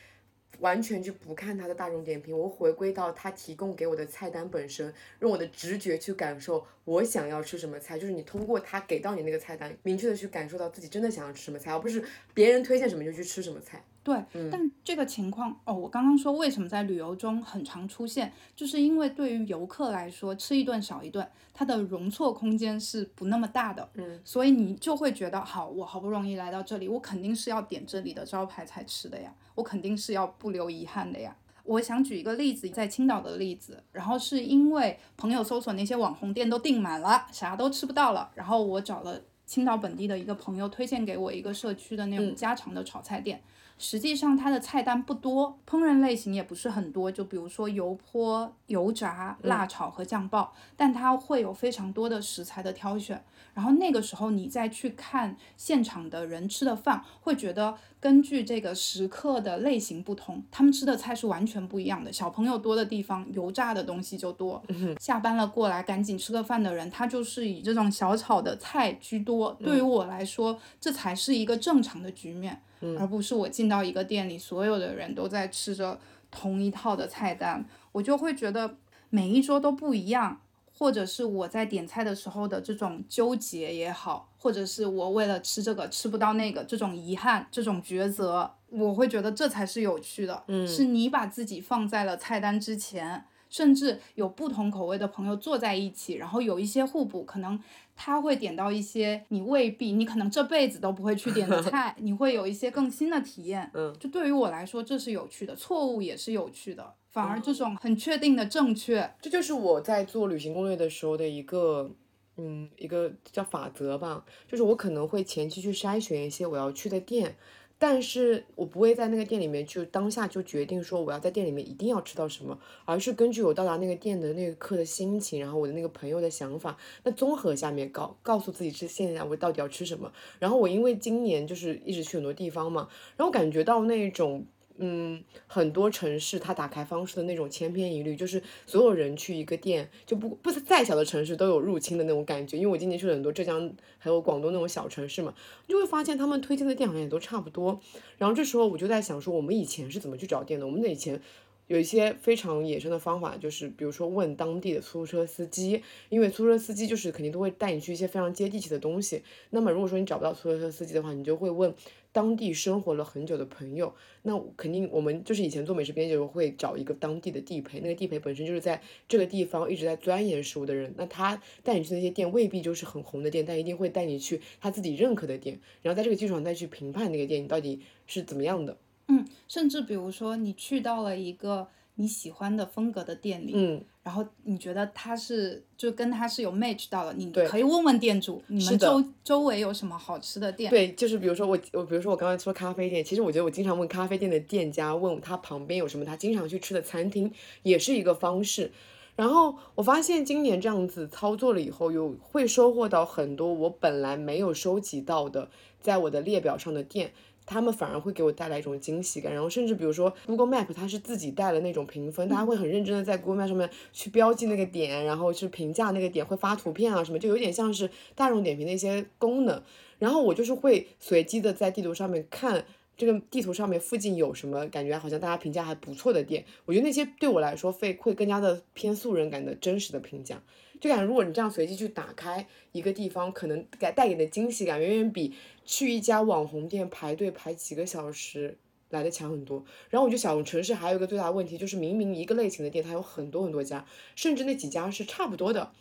[0.63, 7.99] 完全就不看他的大众点评，我回归到他提供给我的菜单本身，用我的直觉去感受我想要吃什么菜。
[7.99, 12.02] 就是你通过他给到你那个菜单，明确的去感受到自己真的想要吃什么菜，而不是
[12.34, 13.84] 别人推荐什么就去吃什么菜。
[14.04, 31.34] 对，但这个情况哦，我刚刚说为什么在旅游中很常出现，就是因为对于游客来说，吃一顿少一顿，它的容错空间是不那么大的，嗯，所以你就会觉得，好，我好不容易来到这里，我肯定是要点这里的招牌菜吃的呀，我肯定是要不留遗憾的呀。
[31.63, 43.42] 我想举一个例子，在青岛的例子，然后是因为朋友搜索那些网红店都订满了，啥都吃不到了，然后我找了青岛本地的一个朋友推荐给我一个社区的那种家常的炒菜店。
[43.77, 53.23] 实际上它的菜单不多，烹饪类型也不是很多，就比如说油泼、油炸、辣炒和酱爆，但它会有非常多的食材的挑选。
[53.53, 62.12] 然后那个时候你再去看现场的人吃的饭，会觉得根据这个食客的类型不同，他们吃的菜是完全不一样的。
[62.12, 64.59] 小朋友多的地方，油炸的东西就多；
[64.99, 69.55] 下班了过来赶紧吃个饭的人，他就是以这种小炒的菜居多。
[69.63, 72.59] 对于我来说，这才是一个正常的局面。
[73.00, 78.78] 而不是我进到一个店里，所有的人都在吃着同一套的菜单，我就会觉得
[79.10, 80.41] 每一桌都不一样，
[80.78, 93.26] 或者是我在点菜的时候的这种纠结也好，或者是我为了吃这个吃不到那个这种遗憾、这种抉择，我会觉得这才是有趣的，嗯是你把自己放在了菜单之前。
[93.54, 97.60] 甚至有不同口味的朋友坐在一起，然后有一些互补，可能
[97.96, 103.70] 他会点到一些你未必，你可能这辈子都不会去点的菜， 你会有一些更新的体验。
[103.76, 111.92] 嗯，就对于我来说，这是有趣的，错误也是有趣的，反而这种很确定的正确，这就是我在做旅行攻略的时候的一个，
[112.38, 117.36] 嗯，一个叫法则吧，就是我可能会前期去筛选一些我要去的店。
[117.77, 130.12] 但是我不会在那个店里面就当下就决定说我要在店里面一定要吃到什么，而是根据我到达那个店的那个刻的心情，然后我的那个朋友的想法，那综合下面告告诉自己是现在我到底要吃什么。
[130.39, 134.45] 然后我因为今年就是一直去很多地方嘛，然后感觉到那种。
[134.77, 142.57] 嗯，很多城市它打开方式的那种千篇一律，就是所有人去一个店就不不是再小的城市都有入侵的那种感觉。
[142.57, 145.33] 因为我今年去了很多浙江还有广东那种小城市嘛，
[145.67, 147.79] 就会发现他们推荐的店好像也都差不多。
[148.17, 150.65] 然后这时候我就在想说，我们以前是怎么去找店的？
[150.65, 151.21] 我们以前。
[151.67, 159.23] 有一些非常野生的方法，就是比如说问当地的出租车司机，因为出租车司机就是肯定都会带你去一些非常接地气的东西。
[159.51, 161.73] 那么如果说你找不到出租车司机的话，你就会问
[162.13, 163.93] 当地生活了很久的朋友。
[164.21, 178.78] 那肯定我们就是以前做美食编辑会找一个当地的地陪，那个地陪本身就是在这个地方一直在钻研食物的人，那他带你去那些店未必就是很红的店，但一定会带你去他自己认可的店，然后在这个基础上再去评判那个店你到底是怎么样的。
[179.08, 190.70] 嗯，甚至比如说你去到了一个你喜欢的风格的店里，嗯，然后你觉得他是就跟他是有 match 到的，你可以问问店主，你们周周围有什么好吃的店？
[190.70, 197.32] 对，就是比如说我我比如说我刚才说咖啡店，其实我觉得我经常问咖啡店的店家，问他旁边有什么他经常去吃的餐厅，
[197.63, 198.72] 也是一个方式。
[199.16, 207.13] 然后我发现今年这样子操作了以后，有会收获到很多我本来没有收集到的，在我的列表上的店。
[207.45, 209.34] 他们反而会给我带来一种惊喜感。
[209.34, 219.62] 然后甚至比如说 Google Map，它是自己带了那种评分，大家会很认真的在 Google Map 上面去标记那个点，然后去评价那个点，会发图片啊什么，就有点像是大众点评的一些功能。
[219.99, 222.65] 然后我就是会随机的在地图上面看。
[222.95, 224.95] 这个地图上面附近有什么感觉？
[224.95, 230.39] 好像大家评价还不错的店，我觉得那些对我来说会会更加的偏素人感的真实的评价。
[230.79, 235.34] 就感觉如果你这样随机去打开一个地方，可能给带给的惊喜感远远比
[235.65, 238.58] 去一家网红店排队排几个小时
[238.89, 239.63] 来的强很多。
[239.89, 245.71] 然后我就想城市还有一个最大的问题就是，明明一个类型的店它有很多很多家，甚至那几家是差不多的。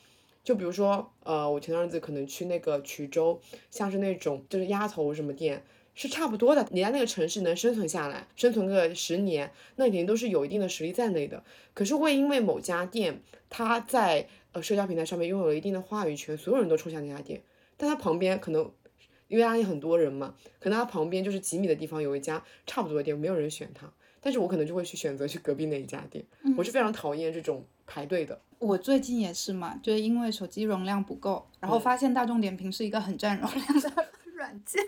[0.45, 3.41] 就比如说，呃，我前段日子可能去那个衢州，
[3.71, 5.63] 像是那种就是鸭头什么店。
[5.95, 11.45] 是差不多的，你在那个城市能生存下来，生存个十年，那肯定都是有一定的实力在内的。
[11.75, 17.43] 可是会因为某家店，它在呃社交平台上面拥有了一定的话语权，所有人都冲向那家店，
[17.77, 18.73] 但它旁边可能
[19.33, 23.91] 因为它也很多人嘛，可能它旁边就是几米的地方有一家差不多的店，没有人选它，
[24.21, 26.23] 但是我可能就会去选择去隔壁那一家店。
[26.57, 28.39] 我是非常讨厌这种排队的。
[28.59, 34.09] 我最近也是嘛，就是因为手机容量不够，然后发现大众点评是一个很占容量的。
[34.35, 34.83] 软件，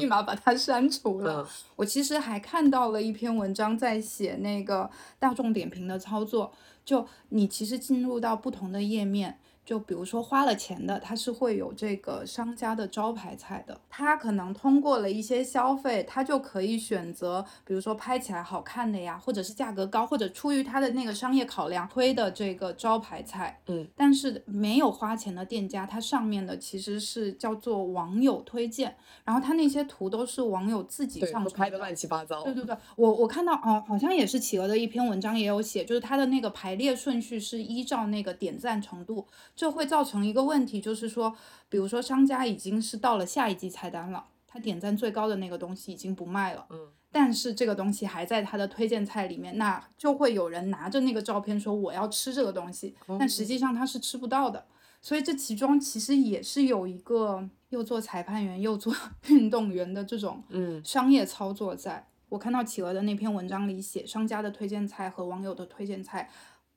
[0.00, 1.46] 立马把它删除了。
[1.76, 6.50] 我其实还看到了一篇文章，在写那个大众点评的操作，
[6.86, 9.38] 就你其实进入到不同的页面。
[9.68, 23.60] 就比如说花了钱的，它是会有这个商家的招牌菜的，他可能通过了一些消费，他就可以选择，比如说拍起来好看的呀，或者是价格高，或者出于他的那个商业考量推的这个招牌菜。
[23.66, 32.42] 嗯，但是没有花钱的店家，它上面的其实是叫做网友推荐，然后他那些图都是网友自己上拍的乱七八糟。
[32.42, 39.26] 对对对，我我看到哦，好像也是企鹅的一篇文章也有写，就是它的那个排列顺序是依照那个点赞程度。
[39.58, 41.34] 这会造成一个问题，就是说，
[41.68, 54.64] 比如说商家已经是到了下一季菜单了，他点赞最高的那个东西已经不卖了，嗯，但是这个东西还在他的推荐菜里面，那就会有人拿着那个照片说我要吃这个东西，但实际上他是吃不到的，
[55.02, 58.94] 所以这其中其实也是有一个又做裁判员又做
[59.26, 62.06] 运动员的这种嗯商业操作在。
[62.28, 66.30] 我看到企鹅的那篇文章里写，商家的推荐菜和网友的推荐菜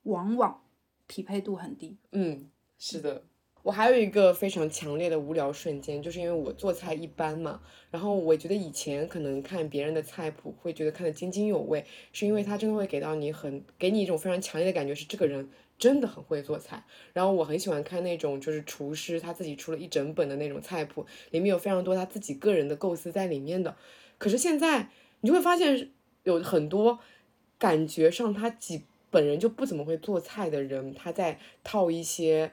[0.04, 0.62] 往往
[1.06, 2.50] 匹配度很低，嗯。
[2.84, 3.22] 是的，
[3.62, 16.84] 我还有一个非常强烈的无聊瞬间，就是因为我做菜一般嘛，然后我觉得以前可能看别人的菜谱会觉得看得津津有味，是因为他真的会给到你很给你一种非常强烈的感觉，是这个人真的很会做菜。
[17.14, 23.78] 然后我很喜欢看那种就是厨师他自己出了一整本的那种菜谱，里面有非常多他自己个人的构思在里面的。
[24.18, 24.90] 可是现在
[25.20, 25.92] 你就会发现
[26.24, 26.98] 有很多
[27.60, 32.52] 感觉上他几本人就不怎么会做菜的人，他在套一些。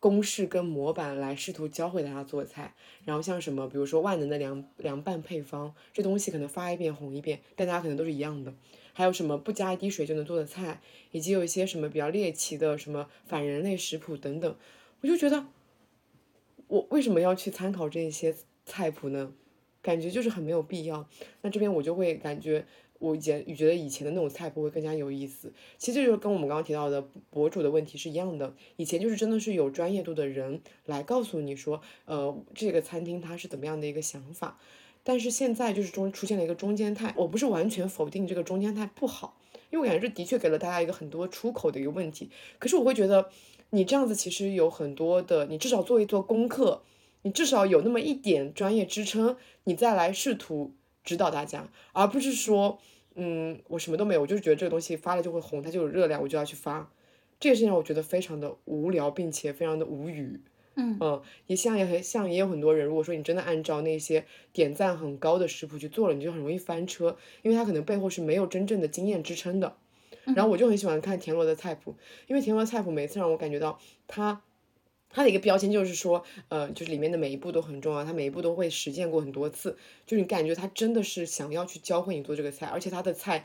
[0.00, 8.52] 公式跟模板来试图教会大家做菜，然后像什么，比如说万能的凉凉拌配方，这东西可能发一遍红一遍，但大家可能都是一样的。
[8.92, 10.80] 还有什么不加一滴水就能做的菜，
[11.12, 14.56] 以及有一些什么比较猎奇的什么反人类食谱等等，
[15.02, 15.46] 我就觉得，
[16.66, 18.34] 我为什么要去参考这些
[18.64, 19.32] 菜谱呢？
[19.82, 21.06] 感觉就是很没有必要。
[21.42, 22.66] 那这边我就会感觉。
[23.00, 28.54] 我以前觉得以前的那种菜谱会更加有意思，其实这就是跟我们刚刚提到的博主的问题是一样的。
[28.76, 34.58] 以前就是真的是有专业度的人来告诉你说，呃，这个餐厅它是怎么样的一个想法，
[35.02, 37.14] 但是现在就是中出现了一个中间态。
[37.16, 42.30] 我不是完全否定这个中间态不好，因为我感觉这的确给了大家一个很多出口的一个问题。
[42.58, 43.30] 可是我会觉得，
[43.70, 46.82] 你这样子其实有很多的，你至少做一做功课，
[47.22, 50.74] 你至少有那么一点专业支撑，你再来试图。
[51.04, 52.78] 指导大家，而不是说，
[53.14, 56.90] 嗯，我什么都没有，我就是觉得这个东西发了就会红，它就有热量，我就要去发。
[57.38, 60.40] 这个事情让我觉得非常的无聊，并且非常的无语。
[60.76, 69.76] 嗯嗯，也像也很像也有很多人，如果说你真的按照那些点赞很高的食谱去做了，你就很容易翻车，因为它可能背后是没有真正的经验支撑的。
[70.36, 71.96] 然后我就很喜欢看田螺的菜谱，
[72.28, 74.42] 因为田螺的菜谱每次让我感觉到它。
[75.10, 83.44] 它的一个标签就是说，呃，就是里面的每一步都很重要，它每一步都会实践过很多次，就是你感觉他真的是想要去教会你做这个菜，而且他的菜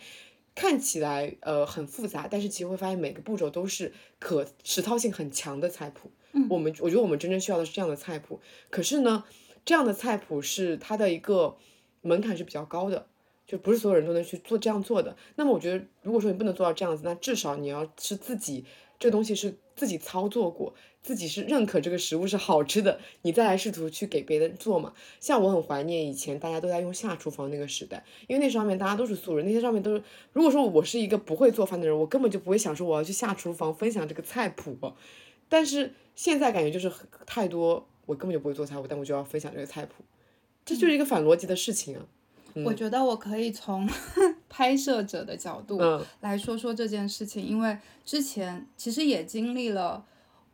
[0.54, 6.12] 看起来呃很复杂，但是其实会发现每个步骤都是可实操性很强的菜谱。
[6.34, 9.24] 嗯，我们我觉得我们真正需要的是这样的菜谱，可是呢，
[9.66, 11.58] 这样的菜谱是它的一个
[12.02, 13.08] 门槛是比较高的，
[13.48, 15.18] 就不是所有人都能去做这样做的。
[15.36, 18.64] 那么我觉得，如果说你不能做到这样子，那至少你要是自己
[19.00, 20.74] 这个东西是自己操作过。
[21.02, 24.92] 自己是认可这个食物是好吃的，你再来试图去给别人做嘛。
[25.20, 30.02] 像我很怀念以前大家都在用下厨房那个时代，因为那上面大家都是素人，那些上面都是。
[30.34, 34.76] 如果说我是一个不会做饭的人，我根本就不会想说我要去下厨房分享这个菜谱。
[35.48, 36.92] 但是现在感觉就是
[37.28, 40.04] 太多，我根本就不会做菜，我但我就要分享这个菜谱，
[40.66, 42.08] 这就是一个反逻辑的事情啊。
[42.64, 43.90] 我觉得我可以从
[44.48, 45.80] 拍摄者的角度
[46.22, 50.06] 来说说这件事情，因为之前其实也经历了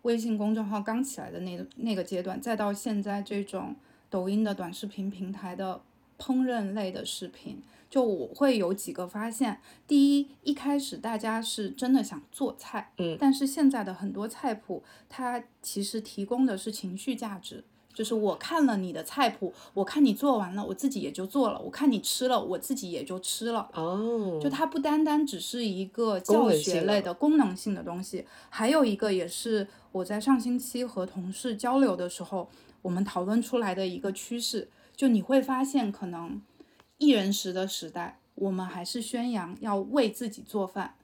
[0.02, 3.76] 微信公众号刚起来的那那个阶段，再到现在这种
[4.10, 5.82] 抖音的短视频平台的
[6.18, 9.60] 烹饪类的视频，就我会有几个发现。
[9.88, 17.64] 第一，一开始大家是真的想做菜，嗯，但是现在的很多菜谱，它其实提供的是情绪价值。
[17.94, 23.70] 就是我看了你的菜谱，我看你做完了，我自己也就做了；我看你吃了，我自己也就吃了。
[23.74, 32.50] 哦，就它不单单只是一个教学类的功能性的东西，还有一个也是我在上星期和同事交流的时候，
[32.82, 34.70] 我们讨论出来的一个趋势。
[34.96, 36.42] 就你会发现，可能
[36.98, 40.96] 一人食的时代，我们还是宣扬要为自己做饭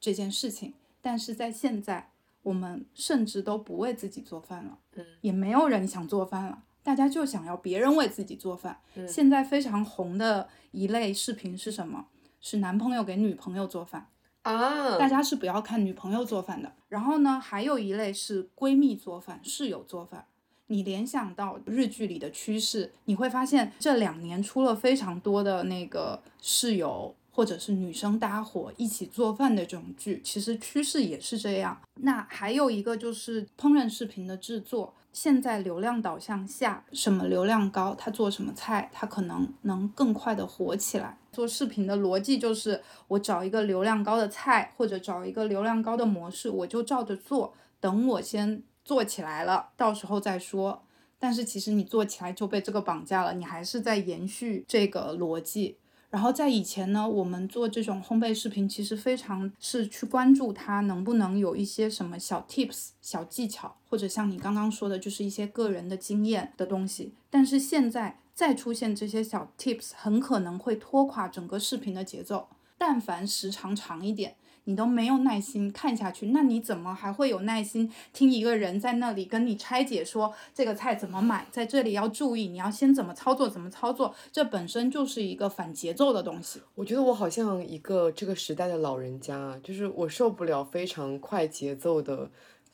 [0.00, 2.10] 这件事情，但是在现在。
[2.44, 8.80] 我们甚至都不为自己做饭了，嗯，也没有人想做饭了，大家就想要别人为自己做饭。
[9.08, 12.06] 现在非常红的一类视频是什么？
[12.40, 14.08] 是男朋友给女朋友做饭
[14.42, 16.70] 啊，大家是不要看女朋友做饭的。
[16.88, 20.26] 然后呢，还有一类是闺蜜做饭、室友做饭。
[20.66, 27.14] 你联想到日剧里的趋势，你会发现这两年出了非常多的那个室友。
[27.34, 31.76] 或者是女生搭伙一起做饭的这种剧，其实趋势也是这样。
[31.96, 41.18] 那还有一个就是烹饪视频的制作，现在流量导向下，什么流量高，他做什么菜，他可能能更快的火起来。
[41.32, 50.84] 做视频的逻辑就是，我找一个流量高的菜，或者找一个流量高的模式，我就照着做，等我先做起来了，到时候再说。
[51.18, 55.78] 但是其实你做起来就被这个绑架了，你还是在延续这个逻辑。
[56.14, 67.14] 然后在以前呢，我们做这种烘焙视频，其实非常是去关注它能不能有一些什么小 tips、小技巧，或者像你刚刚说的，就是一些个人的经验的东西。
[67.30, 72.46] 但是现在再出现这些小 tips，很可能会拖垮整个视频的节奏。
[72.78, 74.36] 但凡时长长一点。
[74.64, 84.14] 你都没有耐心看下去，那你怎么还会有耐心听一个人在那里跟你拆解说这个菜怎么买，在这里要注意，你要先怎么操作，怎么操作？
[84.32, 86.60] 这本身就是一个反节奏的东西。
[86.74, 92.30] 我觉得我好像一个这个时代的老人家，就是我受不了非常快节奏的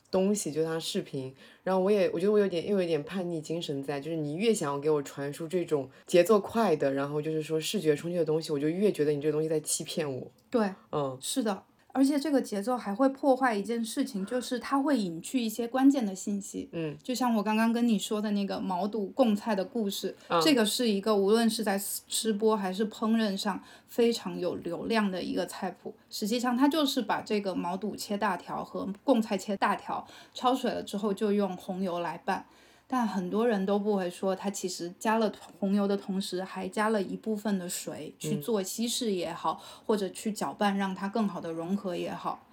[0.09, 1.33] 东西，就它视频。
[1.63, 10.31] 然后我也我觉得我有点又有点叛逆精神在，就是你越想要给我传输这种节奏快的，然后就是说视觉冲击的东西，我就越觉得你这个东西在欺骗我。
[10.49, 11.63] 对，嗯，是的。
[11.93, 16.69] 而且这个节奏还会破坏一件事情，就是它会隐去一些关键的信息。
[16.71, 25.93] 嗯，就像我刚刚跟你说的那个毛肚贡菜的故事，这个是一个无论是在吃播还是烹饪上非常有流量的一个菜谱。
[26.09, 32.45] 实际上，它就是把这个毛肚切大条和贡菜切大条，焯水了之后就用红油来拌。
[32.93, 42.45] 但很多人都不会说，它其实加了红油的同时，还加了一部分的水去做稀释也好，或者去搅拌让它更好的融合也好。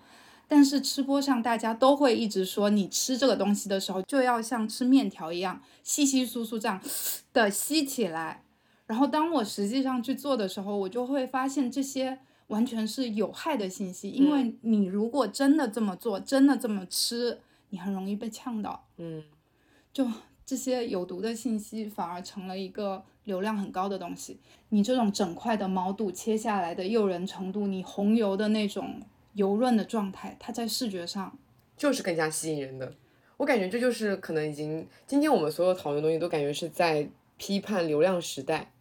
[0.47, 6.81] 但是吃播上大家都会一直说，你吃这个东西的时候就要像吃面条一样稀稀疏疏这样
[7.33, 8.45] 的吸起来。
[8.87, 18.87] 然后当我实际上去做的时候，我就会发现这些完全是有害的信息，因为你如果真的这么做，真的这么吃，你很容易被呛到。
[18.97, 19.25] 嗯，
[19.99, 20.11] 就。
[20.49, 24.41] 这些有毒的信息反而成了一个流量很高的东西。
[24.71, 28.99] 你这种整块的毛肚切下来的诱人程度，你红油的那种
[29.35, 31.37] 油润的状态，它在视觉上
[31.77, 32.95] 就是更加吸引人的。
[33.37, 38.73] 我感觉这就是可能已经今天我们所有讨论的东西都感觉是在批判流量时代，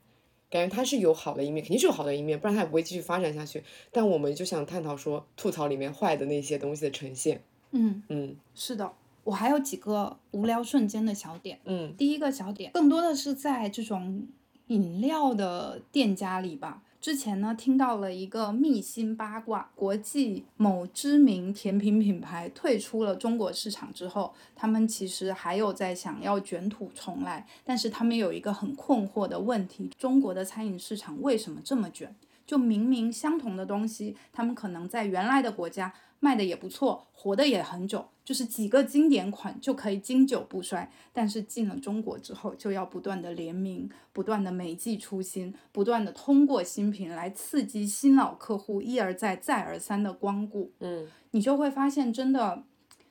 [0.50, 3.62] 感觉它是有好的一面，肯定是有好的一面，不然它也不会继续发展下去。
[3.92, 7.44] 但我们就想探讨说，吐槽里面坏的那些东西的呈现。
[7.72, 8.94] 嗯嗯，是的。
[9.28, 14.26] 我还有几个无聊瞬间的小点，嗯，第一个小点更多的是在这种
[14.68, 16.82] 饮料的店家里吧。
[17.02, 32.16] 之前呢，听到了一个秘辛八卦：国际某知名甜品品牌退出了中国市场之后，他们其实还有在想要卷土重来，但是他们有一个很困惑的问题：中国的餐饮市场为什么这么卷？
[32.46, 35.94] 就明明相同的东西，他们可能在原来的国家。
[36.20, 40.92] 卖的也不错，活的也很久，就是几个经典款就可以经久不衰。
[41.14, 50.74] 但是进了中国之后，就要不断的联名，不断的每季出新，不断的通过新品来刺激新老客户一而再再而三的光顾。
[50.80, 52.66] 嗯，你就会发现，真的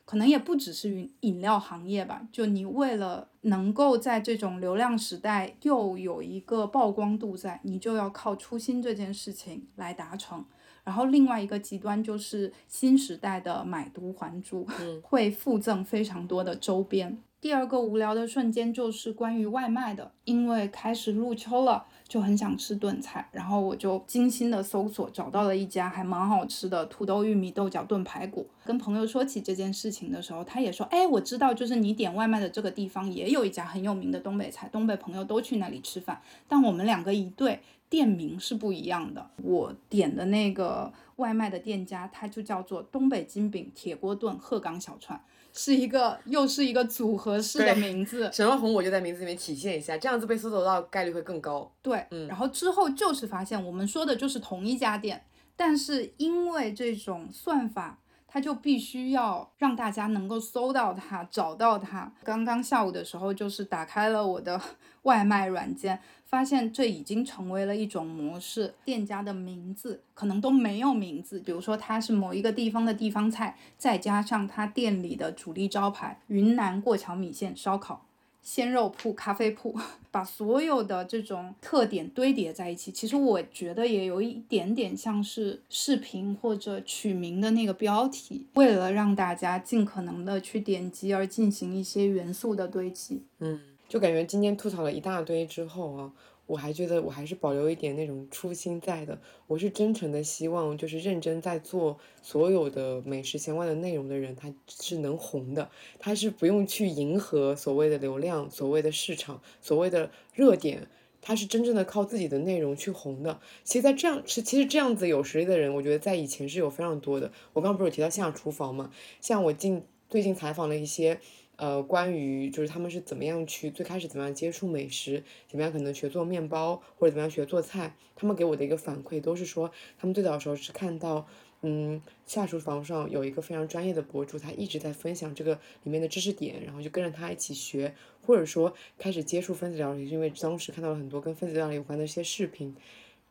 [0.05, 10.45] 可能也不只是饮饮料行业吧，就你为了能够在这种流量时代又有一个曝光度在，你就要靠出新这件事情来达成。
[10.87, 14.65] 然后另外一个极端就是新时代的买椟还珠，
[15.03, 17.19] 会附赠非常多的周边。
[17.39, 28.49] 第二个无聊的瞬间就是关于外卖的，因为开始入秋了，就很想吃炖菜，然后我就精心的搜索，找到了一家还蛮好吃的土豆玉米豆角炖排骨。
[28.65, 39.31] 跟朋友说起这件事情的时候，他也说，哎，我知道，就是你点外卖的这个地方也有一家很有名的东北菜，东北朋友都去那里吃饭，但我们两个一对，店名是不一样的。
[39.43, 45.21] 我点的那个外卖的店家，它就叫做东北金饼铁锅炖鹤岗小串。
[45.53, 51.73] 是一个又是一个组合式的名字，沈万红我就在名字里面体现一下，这样子被搜索到概率会更高。
[51.81, 55.25] 对，嗯，然后之后就是发现我们说的就是同一家店，
[55.57, 57.99] 但是因为这种算法。
[58.29, 62.13] 他就必须要让大家能够搜到它，找到它。
[62.23, 64.61] 刚刚下午的时候，就是打开了我的
[65.03, 68.75] 外卖软件，发现这已经成为了一种模式。
[68.85, 78.03] 店家的名字可能都没有名字，比如说它是某一个地方的地方菜，再加上它店里的主力招牌——云南过桥米线烧烤。
[78.43, 79.77] 鲜肉铺、咖啡铺，
[80.13, 93.25] 把所有的这种特点堆叠在一起，其实我觉得也有一点点像是视频或者取名的那个标题，为了让大家尽可能的去点击而进行一些元素的堆积。
[93.41, 93.59] 嗯，
[93.89, 96.13] 就感觉今天吐槽了一大堆之后啊。
[96.49, 99.19] 我还觉得我还是保留一点那种初心在的，
[99.49, 105.69] 我是真诚的希望，就是认真在做所有的美食相关的内容的人，他是能红的，
[105.99, 110.87] 他是不用去迎合所谓的流量、所谓的市场、所谓的热点，
[111.21, 113.41] 他是真正的靠自己的内容去红的。
[113.65, 117.33] 其实，在这样是其实这样子有实力的人，我觉得在以前是有非常多的。
[117.55, 121.19] 我刚刚不是有提到下厨房嘛，像我近最近采访了一些。
[121.57, 131.27] 呃，关于就是他们是怎么样去最开始怎么样接触美食，怎么样可能学做面包或者怎么样学做菜，他们给我的一个反馈都是说，他们最早的时候是看到，
[131.63, 137.95] 嗯，下厨房上有一个非常专业的博主，他一直在分享这个里面的知识点，然后就跟着他一起学，
[138.27, 142.77] 或者说开始接触分子料理，是因为当时看到了很多跟分子料理有关的一些视频，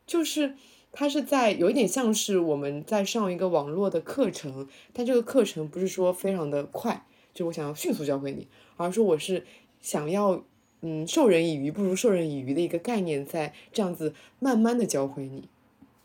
[0.04, 0.54] 就是
[0.90, 7.06] 他是在有一点像是我们在上一个网络的课程，但这个课程不是说非常的快。
[7.36, 9.44] 就我想要迅速教会你，而说我是
[9.80, 10.42] 想要，
[10.80, 15.50] 嗯，授人以鱼不如授人以渔的一个概念，在这样子慢慢的教会你，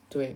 [0.10, 0.36] 对，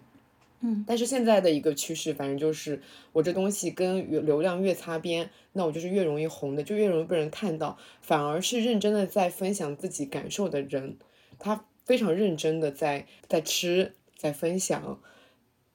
[0.62, 2.82] 嗯，但是现在的一个趋势，反正就是
[3.12, 10.98] 我这东西跟流量越擦边，那我就是越容易红的，就越容易被人看到，反而是认真的在分享自己感受的人，
[11.38, 15.02] 他非常认真的在在吃，在分享，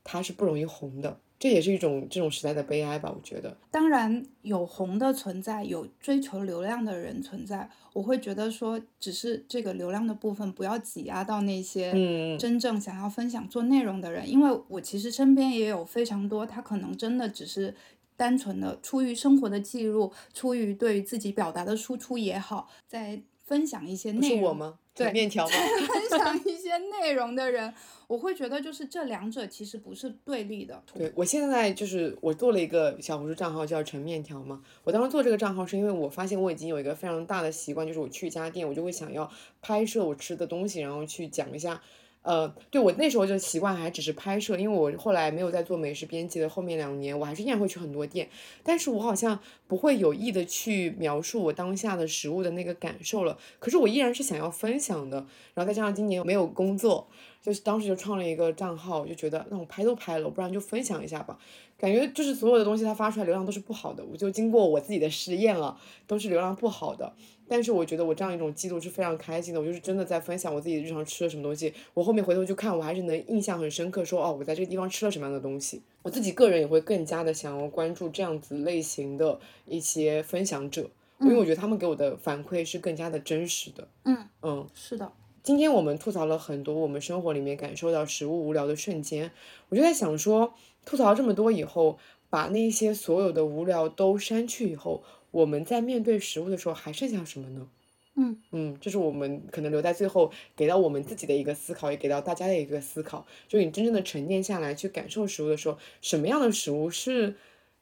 [0.03, 1.21] 他是不容易红的。
[1.41, 3.57] 这也是一种这种时代的悲哀吧，我觉得。
[3.71, 17.75] 当然有红的存在，有追求流量的人存在，我会觉得说，只是这个流量的部分不要挤压到那些真正想要分享做内容的人，因为我其实身边也有非常多，他可能真的只是
[18.19, 24.39] 单纯的出于生活的记录，出于对于自己表达的输出也好，在分享一些内容。
[24.39, 24.79] 是我吗？
[24.95, 25.55] 对，面条吗？
[26.11, 27.73] 分享一些内容的人。
[28.07, 30.83] 我会觉得就是这两者其实不是对立的。
[30.93, 34.63] 对我现在就是我做了一个小红书账号叫陈面条嘛。
[34.83, 41.81] 我当时做这个账号是因为我发现我已经有一个非常大的习惯，就是我去一家店，我就会想要拍摄我吃的东西，然后去讲一下。
[42.23, 48.29] 呃，对我那时候就习惯还只是拍摄，因为我后来没有在做美食编辑的后面两年，我还是依然会去很多店，
[48.63, 53.39] 但是我好像不会有意的去描述我当下的食物的那个感受了。
[53.59, 55.27] 可是我依然是想要分享的。
[55.55, 57.09] 然后再加上今年没有工作，
[57.43, 61.39] 就是当时就创了一个账号，就觉得那我拍都拍了，不然就分享一下吧。
[61.79, 67.15] 感觉就是所有的东西它发出来流量都是不好的，我就经过我自己的实验了，都是流量不好的。
[67.51, 71.75] 但是我觉得我这样一种记录是非常开心的，我就是真的在分享我自己日常吃了什么东西。
[71.95, 75.83] 我后面回头去看，我还是能印象很深刻，说哦，我在这个地方吃了什么样的东西。
[76.03, 80.89] 我自己个人也会更加的想要关注这样子类型的一些分享者，
[81.19, 83.89] 因为我觉得他们给我的反馈是更加的真实的。
[84.05, 85.11] 嗯嗯，是的。
[85.43, 89.33] 今天我们吐槽了很多我们生活里面感受到食物无聊的瞬间，
[89.71, 91.99] 我就在想说，吐槽这么多以后，
[92.29, 95.03] 把那些所有的无聊都删去以后。
[95.31, 97.69] 我们在面对食物的时候还剩下什么呢？
[98.17, 103.27] 嗯嗯，这是我们可能留在最后给到我们自己的一个思考，也给到大家的一个思考。
[103.49, 107.37] 就你真正的沉淀下来去感受食物的时候，什么样的食物是？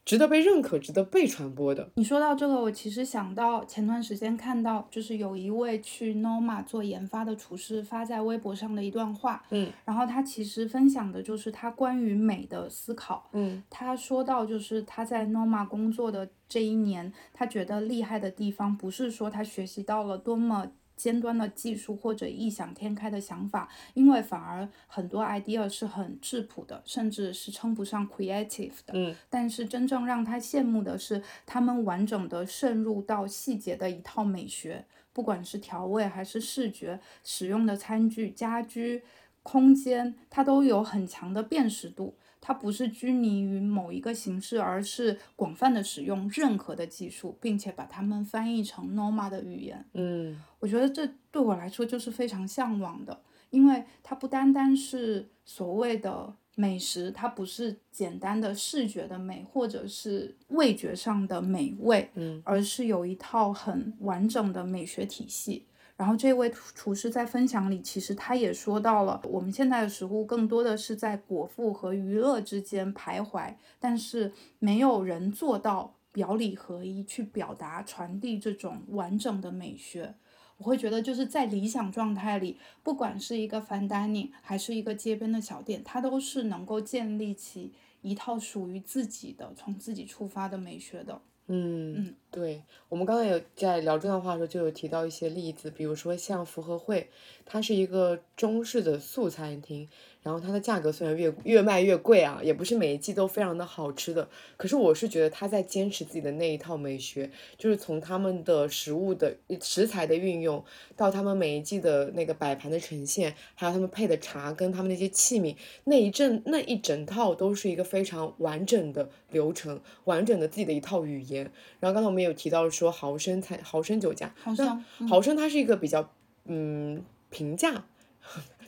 [0.09, 1.91] 值得被认可、值得被传播的。
[1.97, 20.69] 你说到这个，我其实想到前段时间看到，就是有一位去 Noma 做研发的厨师发在微博上的一段话，嗯，然后他其实分享的就是他关于美的思考，嗯，他说到就是他在 Noma 工作的这一年，他觉得厉害的地方不是说他学习到了多么。
[20.99, 28.93] 尖端的技术或者异想天开的想法，因为反而很多 idea 是很质朴的，甚至是称不上 creative 的。
[28.93, 39.03] 嗯，但是真正让他羡慕的是，他们完整的渗入到细节的一套美学，不管是调味还是视觉，使用的餐具、家居、
[39.43, 42.15] 空间，它都有很强的辨识度。
[42.41, 49.85] 它不是拘泥于某一个形式，而是广泛的使用任何的技术，并且把它们翻译成 Norma 的语言。
[49.95, 53.21] 嗯，我觉得这对我来说就是非常向往的，
[53.51, 65.67] 因为它不单单是所谓的美食，它不是简单的视觉的美，或者是味觉上的美味，嗯，而是有一套很完整的美学体系。
[65.99, 80.15] 然后这位厨师在分享里，其实他也说到了，我们现在的食物更多的是在果腹和娱乐之间徘徊，但是没有人做到表里合一，去表达传递这种完整的美学。
[80.59, 87.73] 我会觉得就是在理想状态里，不管是一个 fine dining 还是一个街边的小店，它都是能够建立起
[88.03, 91.21] 一套属于自己的、从自己出发的美学的。
[91.51, 97.09] 嗯，对，我们刚才有在聊这段话的时候，就有提到一些例子，比如说像福和会，
[97.47, 99.89] 它是一个中式的素餐厅，
[100.29, 110.63] 然后它的价格虽然越越卖越贵啊，也不是每一季都非常的好吃的，可是我是觉得他在坚持自己的那一套美学，就是从他们的食物的食材的运用，
[110.95, 121.51] 到他们每一季的那个摆盘的呈现，还有他们配的茶跟他们那些器皿，那一阵那一整套都是一个非常完整的流程，完整的自己的一套语言。
[121.81, 126.13] 然后刚才我们有提到说豪生餐豪生酒家，好像豪生它是一个比较
[126.45, 127.87] 嗯平价。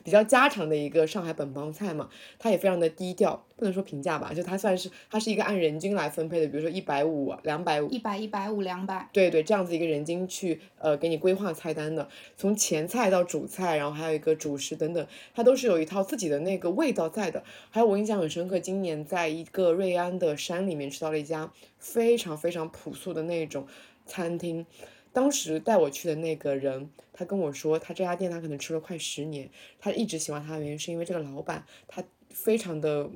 [0.03, 2.09] 比较家常的一个上海本帮菜嘛，
[2.39, 15.05] 它也非常的低调，不能说平价吧，就它算是它是一个按人均来分配的，比如说一百五、两百五、一百、一百五、两百，对对，这样子一个人均去呃给你规划菜单的，从前菜到主菜，然后还有一个主食等等，
[15.35, 17.43] 它都是有一套自己的那个味道在的。
[17.69, 23.67] 还有我印象很深刻，今年在一个瑞安的山里面吃到了一家非常非常朴素的那种
[24.07, 24.65] 餐厅。
[25.13, 29.49] 当时带我去的那个人，他跟我说，他这家店他可能吃了快十年，
[29.79, 33.09] 他一直喜欢他的原因是因为这个老板他非常的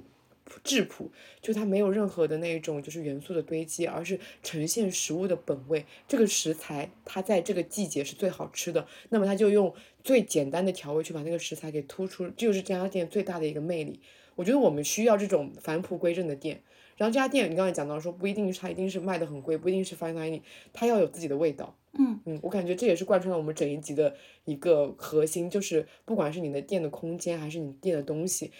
[0.64, 1.10] 质朴，
[1.42, 5.86] 就他没有任何的那种就是元素的堆积，而是呈现食物的本味。
[6.08, 9.74] 这个食材它在这个季节是最好吃的，那么他就用
[10.04, 14.00] 最简单的调味去把那个食材给突出，这就是这家店最大的一个魅力。
[14.36, 16.62] 我觉得我们需要这种返璞归真的店。
[16.98, 20.42] 然后这家店你刚才讲到说，不一定是它一定是卖的很贵，不一定是 fine dining，
[20.72, 21.76] 它要有自己的味道。
[21.98, 24.16] 嗯，我感觉这也是贯穿了我们整一集的
[24.46, 28.52] 一个核心，就是不管是你的店的空间，还是你店的东西，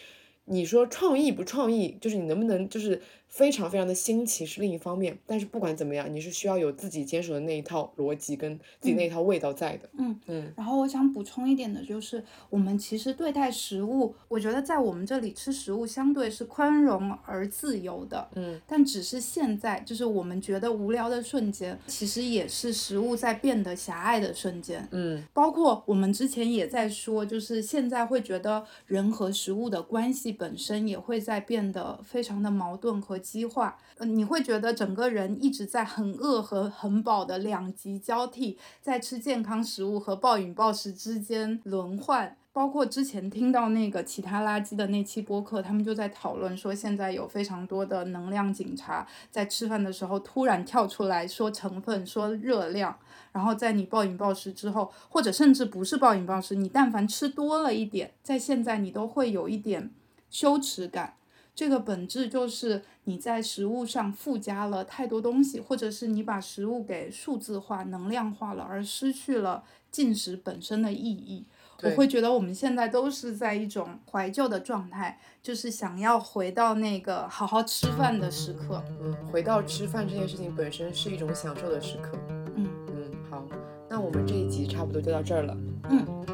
[0.46, 3.02] 你说创意不创意，就是你能不能就是
[3.36, 9.90] 非常非常的新奇是另一方面，但是不管怎么样，你是需要有自己坚守的那一套逻辑跟自己那一套味道在的。
[9.98, 18.26] 嗯嗯然后我想补充一点的就是，我们其实对待食物，我觉得在我们这里吃食物相对是宽容而自由的。
[18.36, 24.88] 嗯，但只是现在，就是我们觉得无聊的瞬间，其实也是食物在变得狭隘的瞬间。
[24.92, 33.78] 嗯包括我们之前也在说，就是现在会觉得人和食物的关系本身也会在变得非常的矛盾和激化。
[33.98, 42.38] 呃，你会觉得整个人一直在很饿和很饱的两极交替，在吃健康食物和暴饮暴食之间轮换。
[42.54, 52.98] 包括之前听到那个其他垃圾的那期播客，他们就在讨论说，现在有非常多的能量警察在吃饭的时候突然跳出来说成分、说热量，
[53.34, 59.92] 然后在你暴饮暴食之后，或者甚至不是暴饮暴食，你但凡吃多了一点，在现在你都会有一点
[60.30, 61.16] 羞耻感。
[61.54, 71.46] 这个本质就是你在食物上附加了太多东西，或者是你把食物给数字化、能量化了，而失去了进食本身的意义。
[71.84, 78.82] 我会觉得我们现在都是在一种怀旧的状态，就是想要回到那个好好吃饭的时刻。
[79.02, 82.18] 嗯，回到吃饭这件事情本身是一种享受的时刻。
[82.56, 83.46] 嗯嗯，好，
[83.90, 85.56] 那我们这一集差不多就到这儿了。
[85.90, 86.26] 嗯，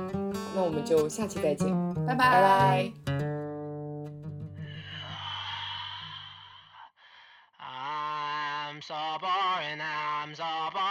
[0.55, 1.67] 那我们就下期再见，
[2.05, 2.41] 拜拜
[3.05, 3.40] 拜。
[8.91, 10.90] are bar and arms are bar.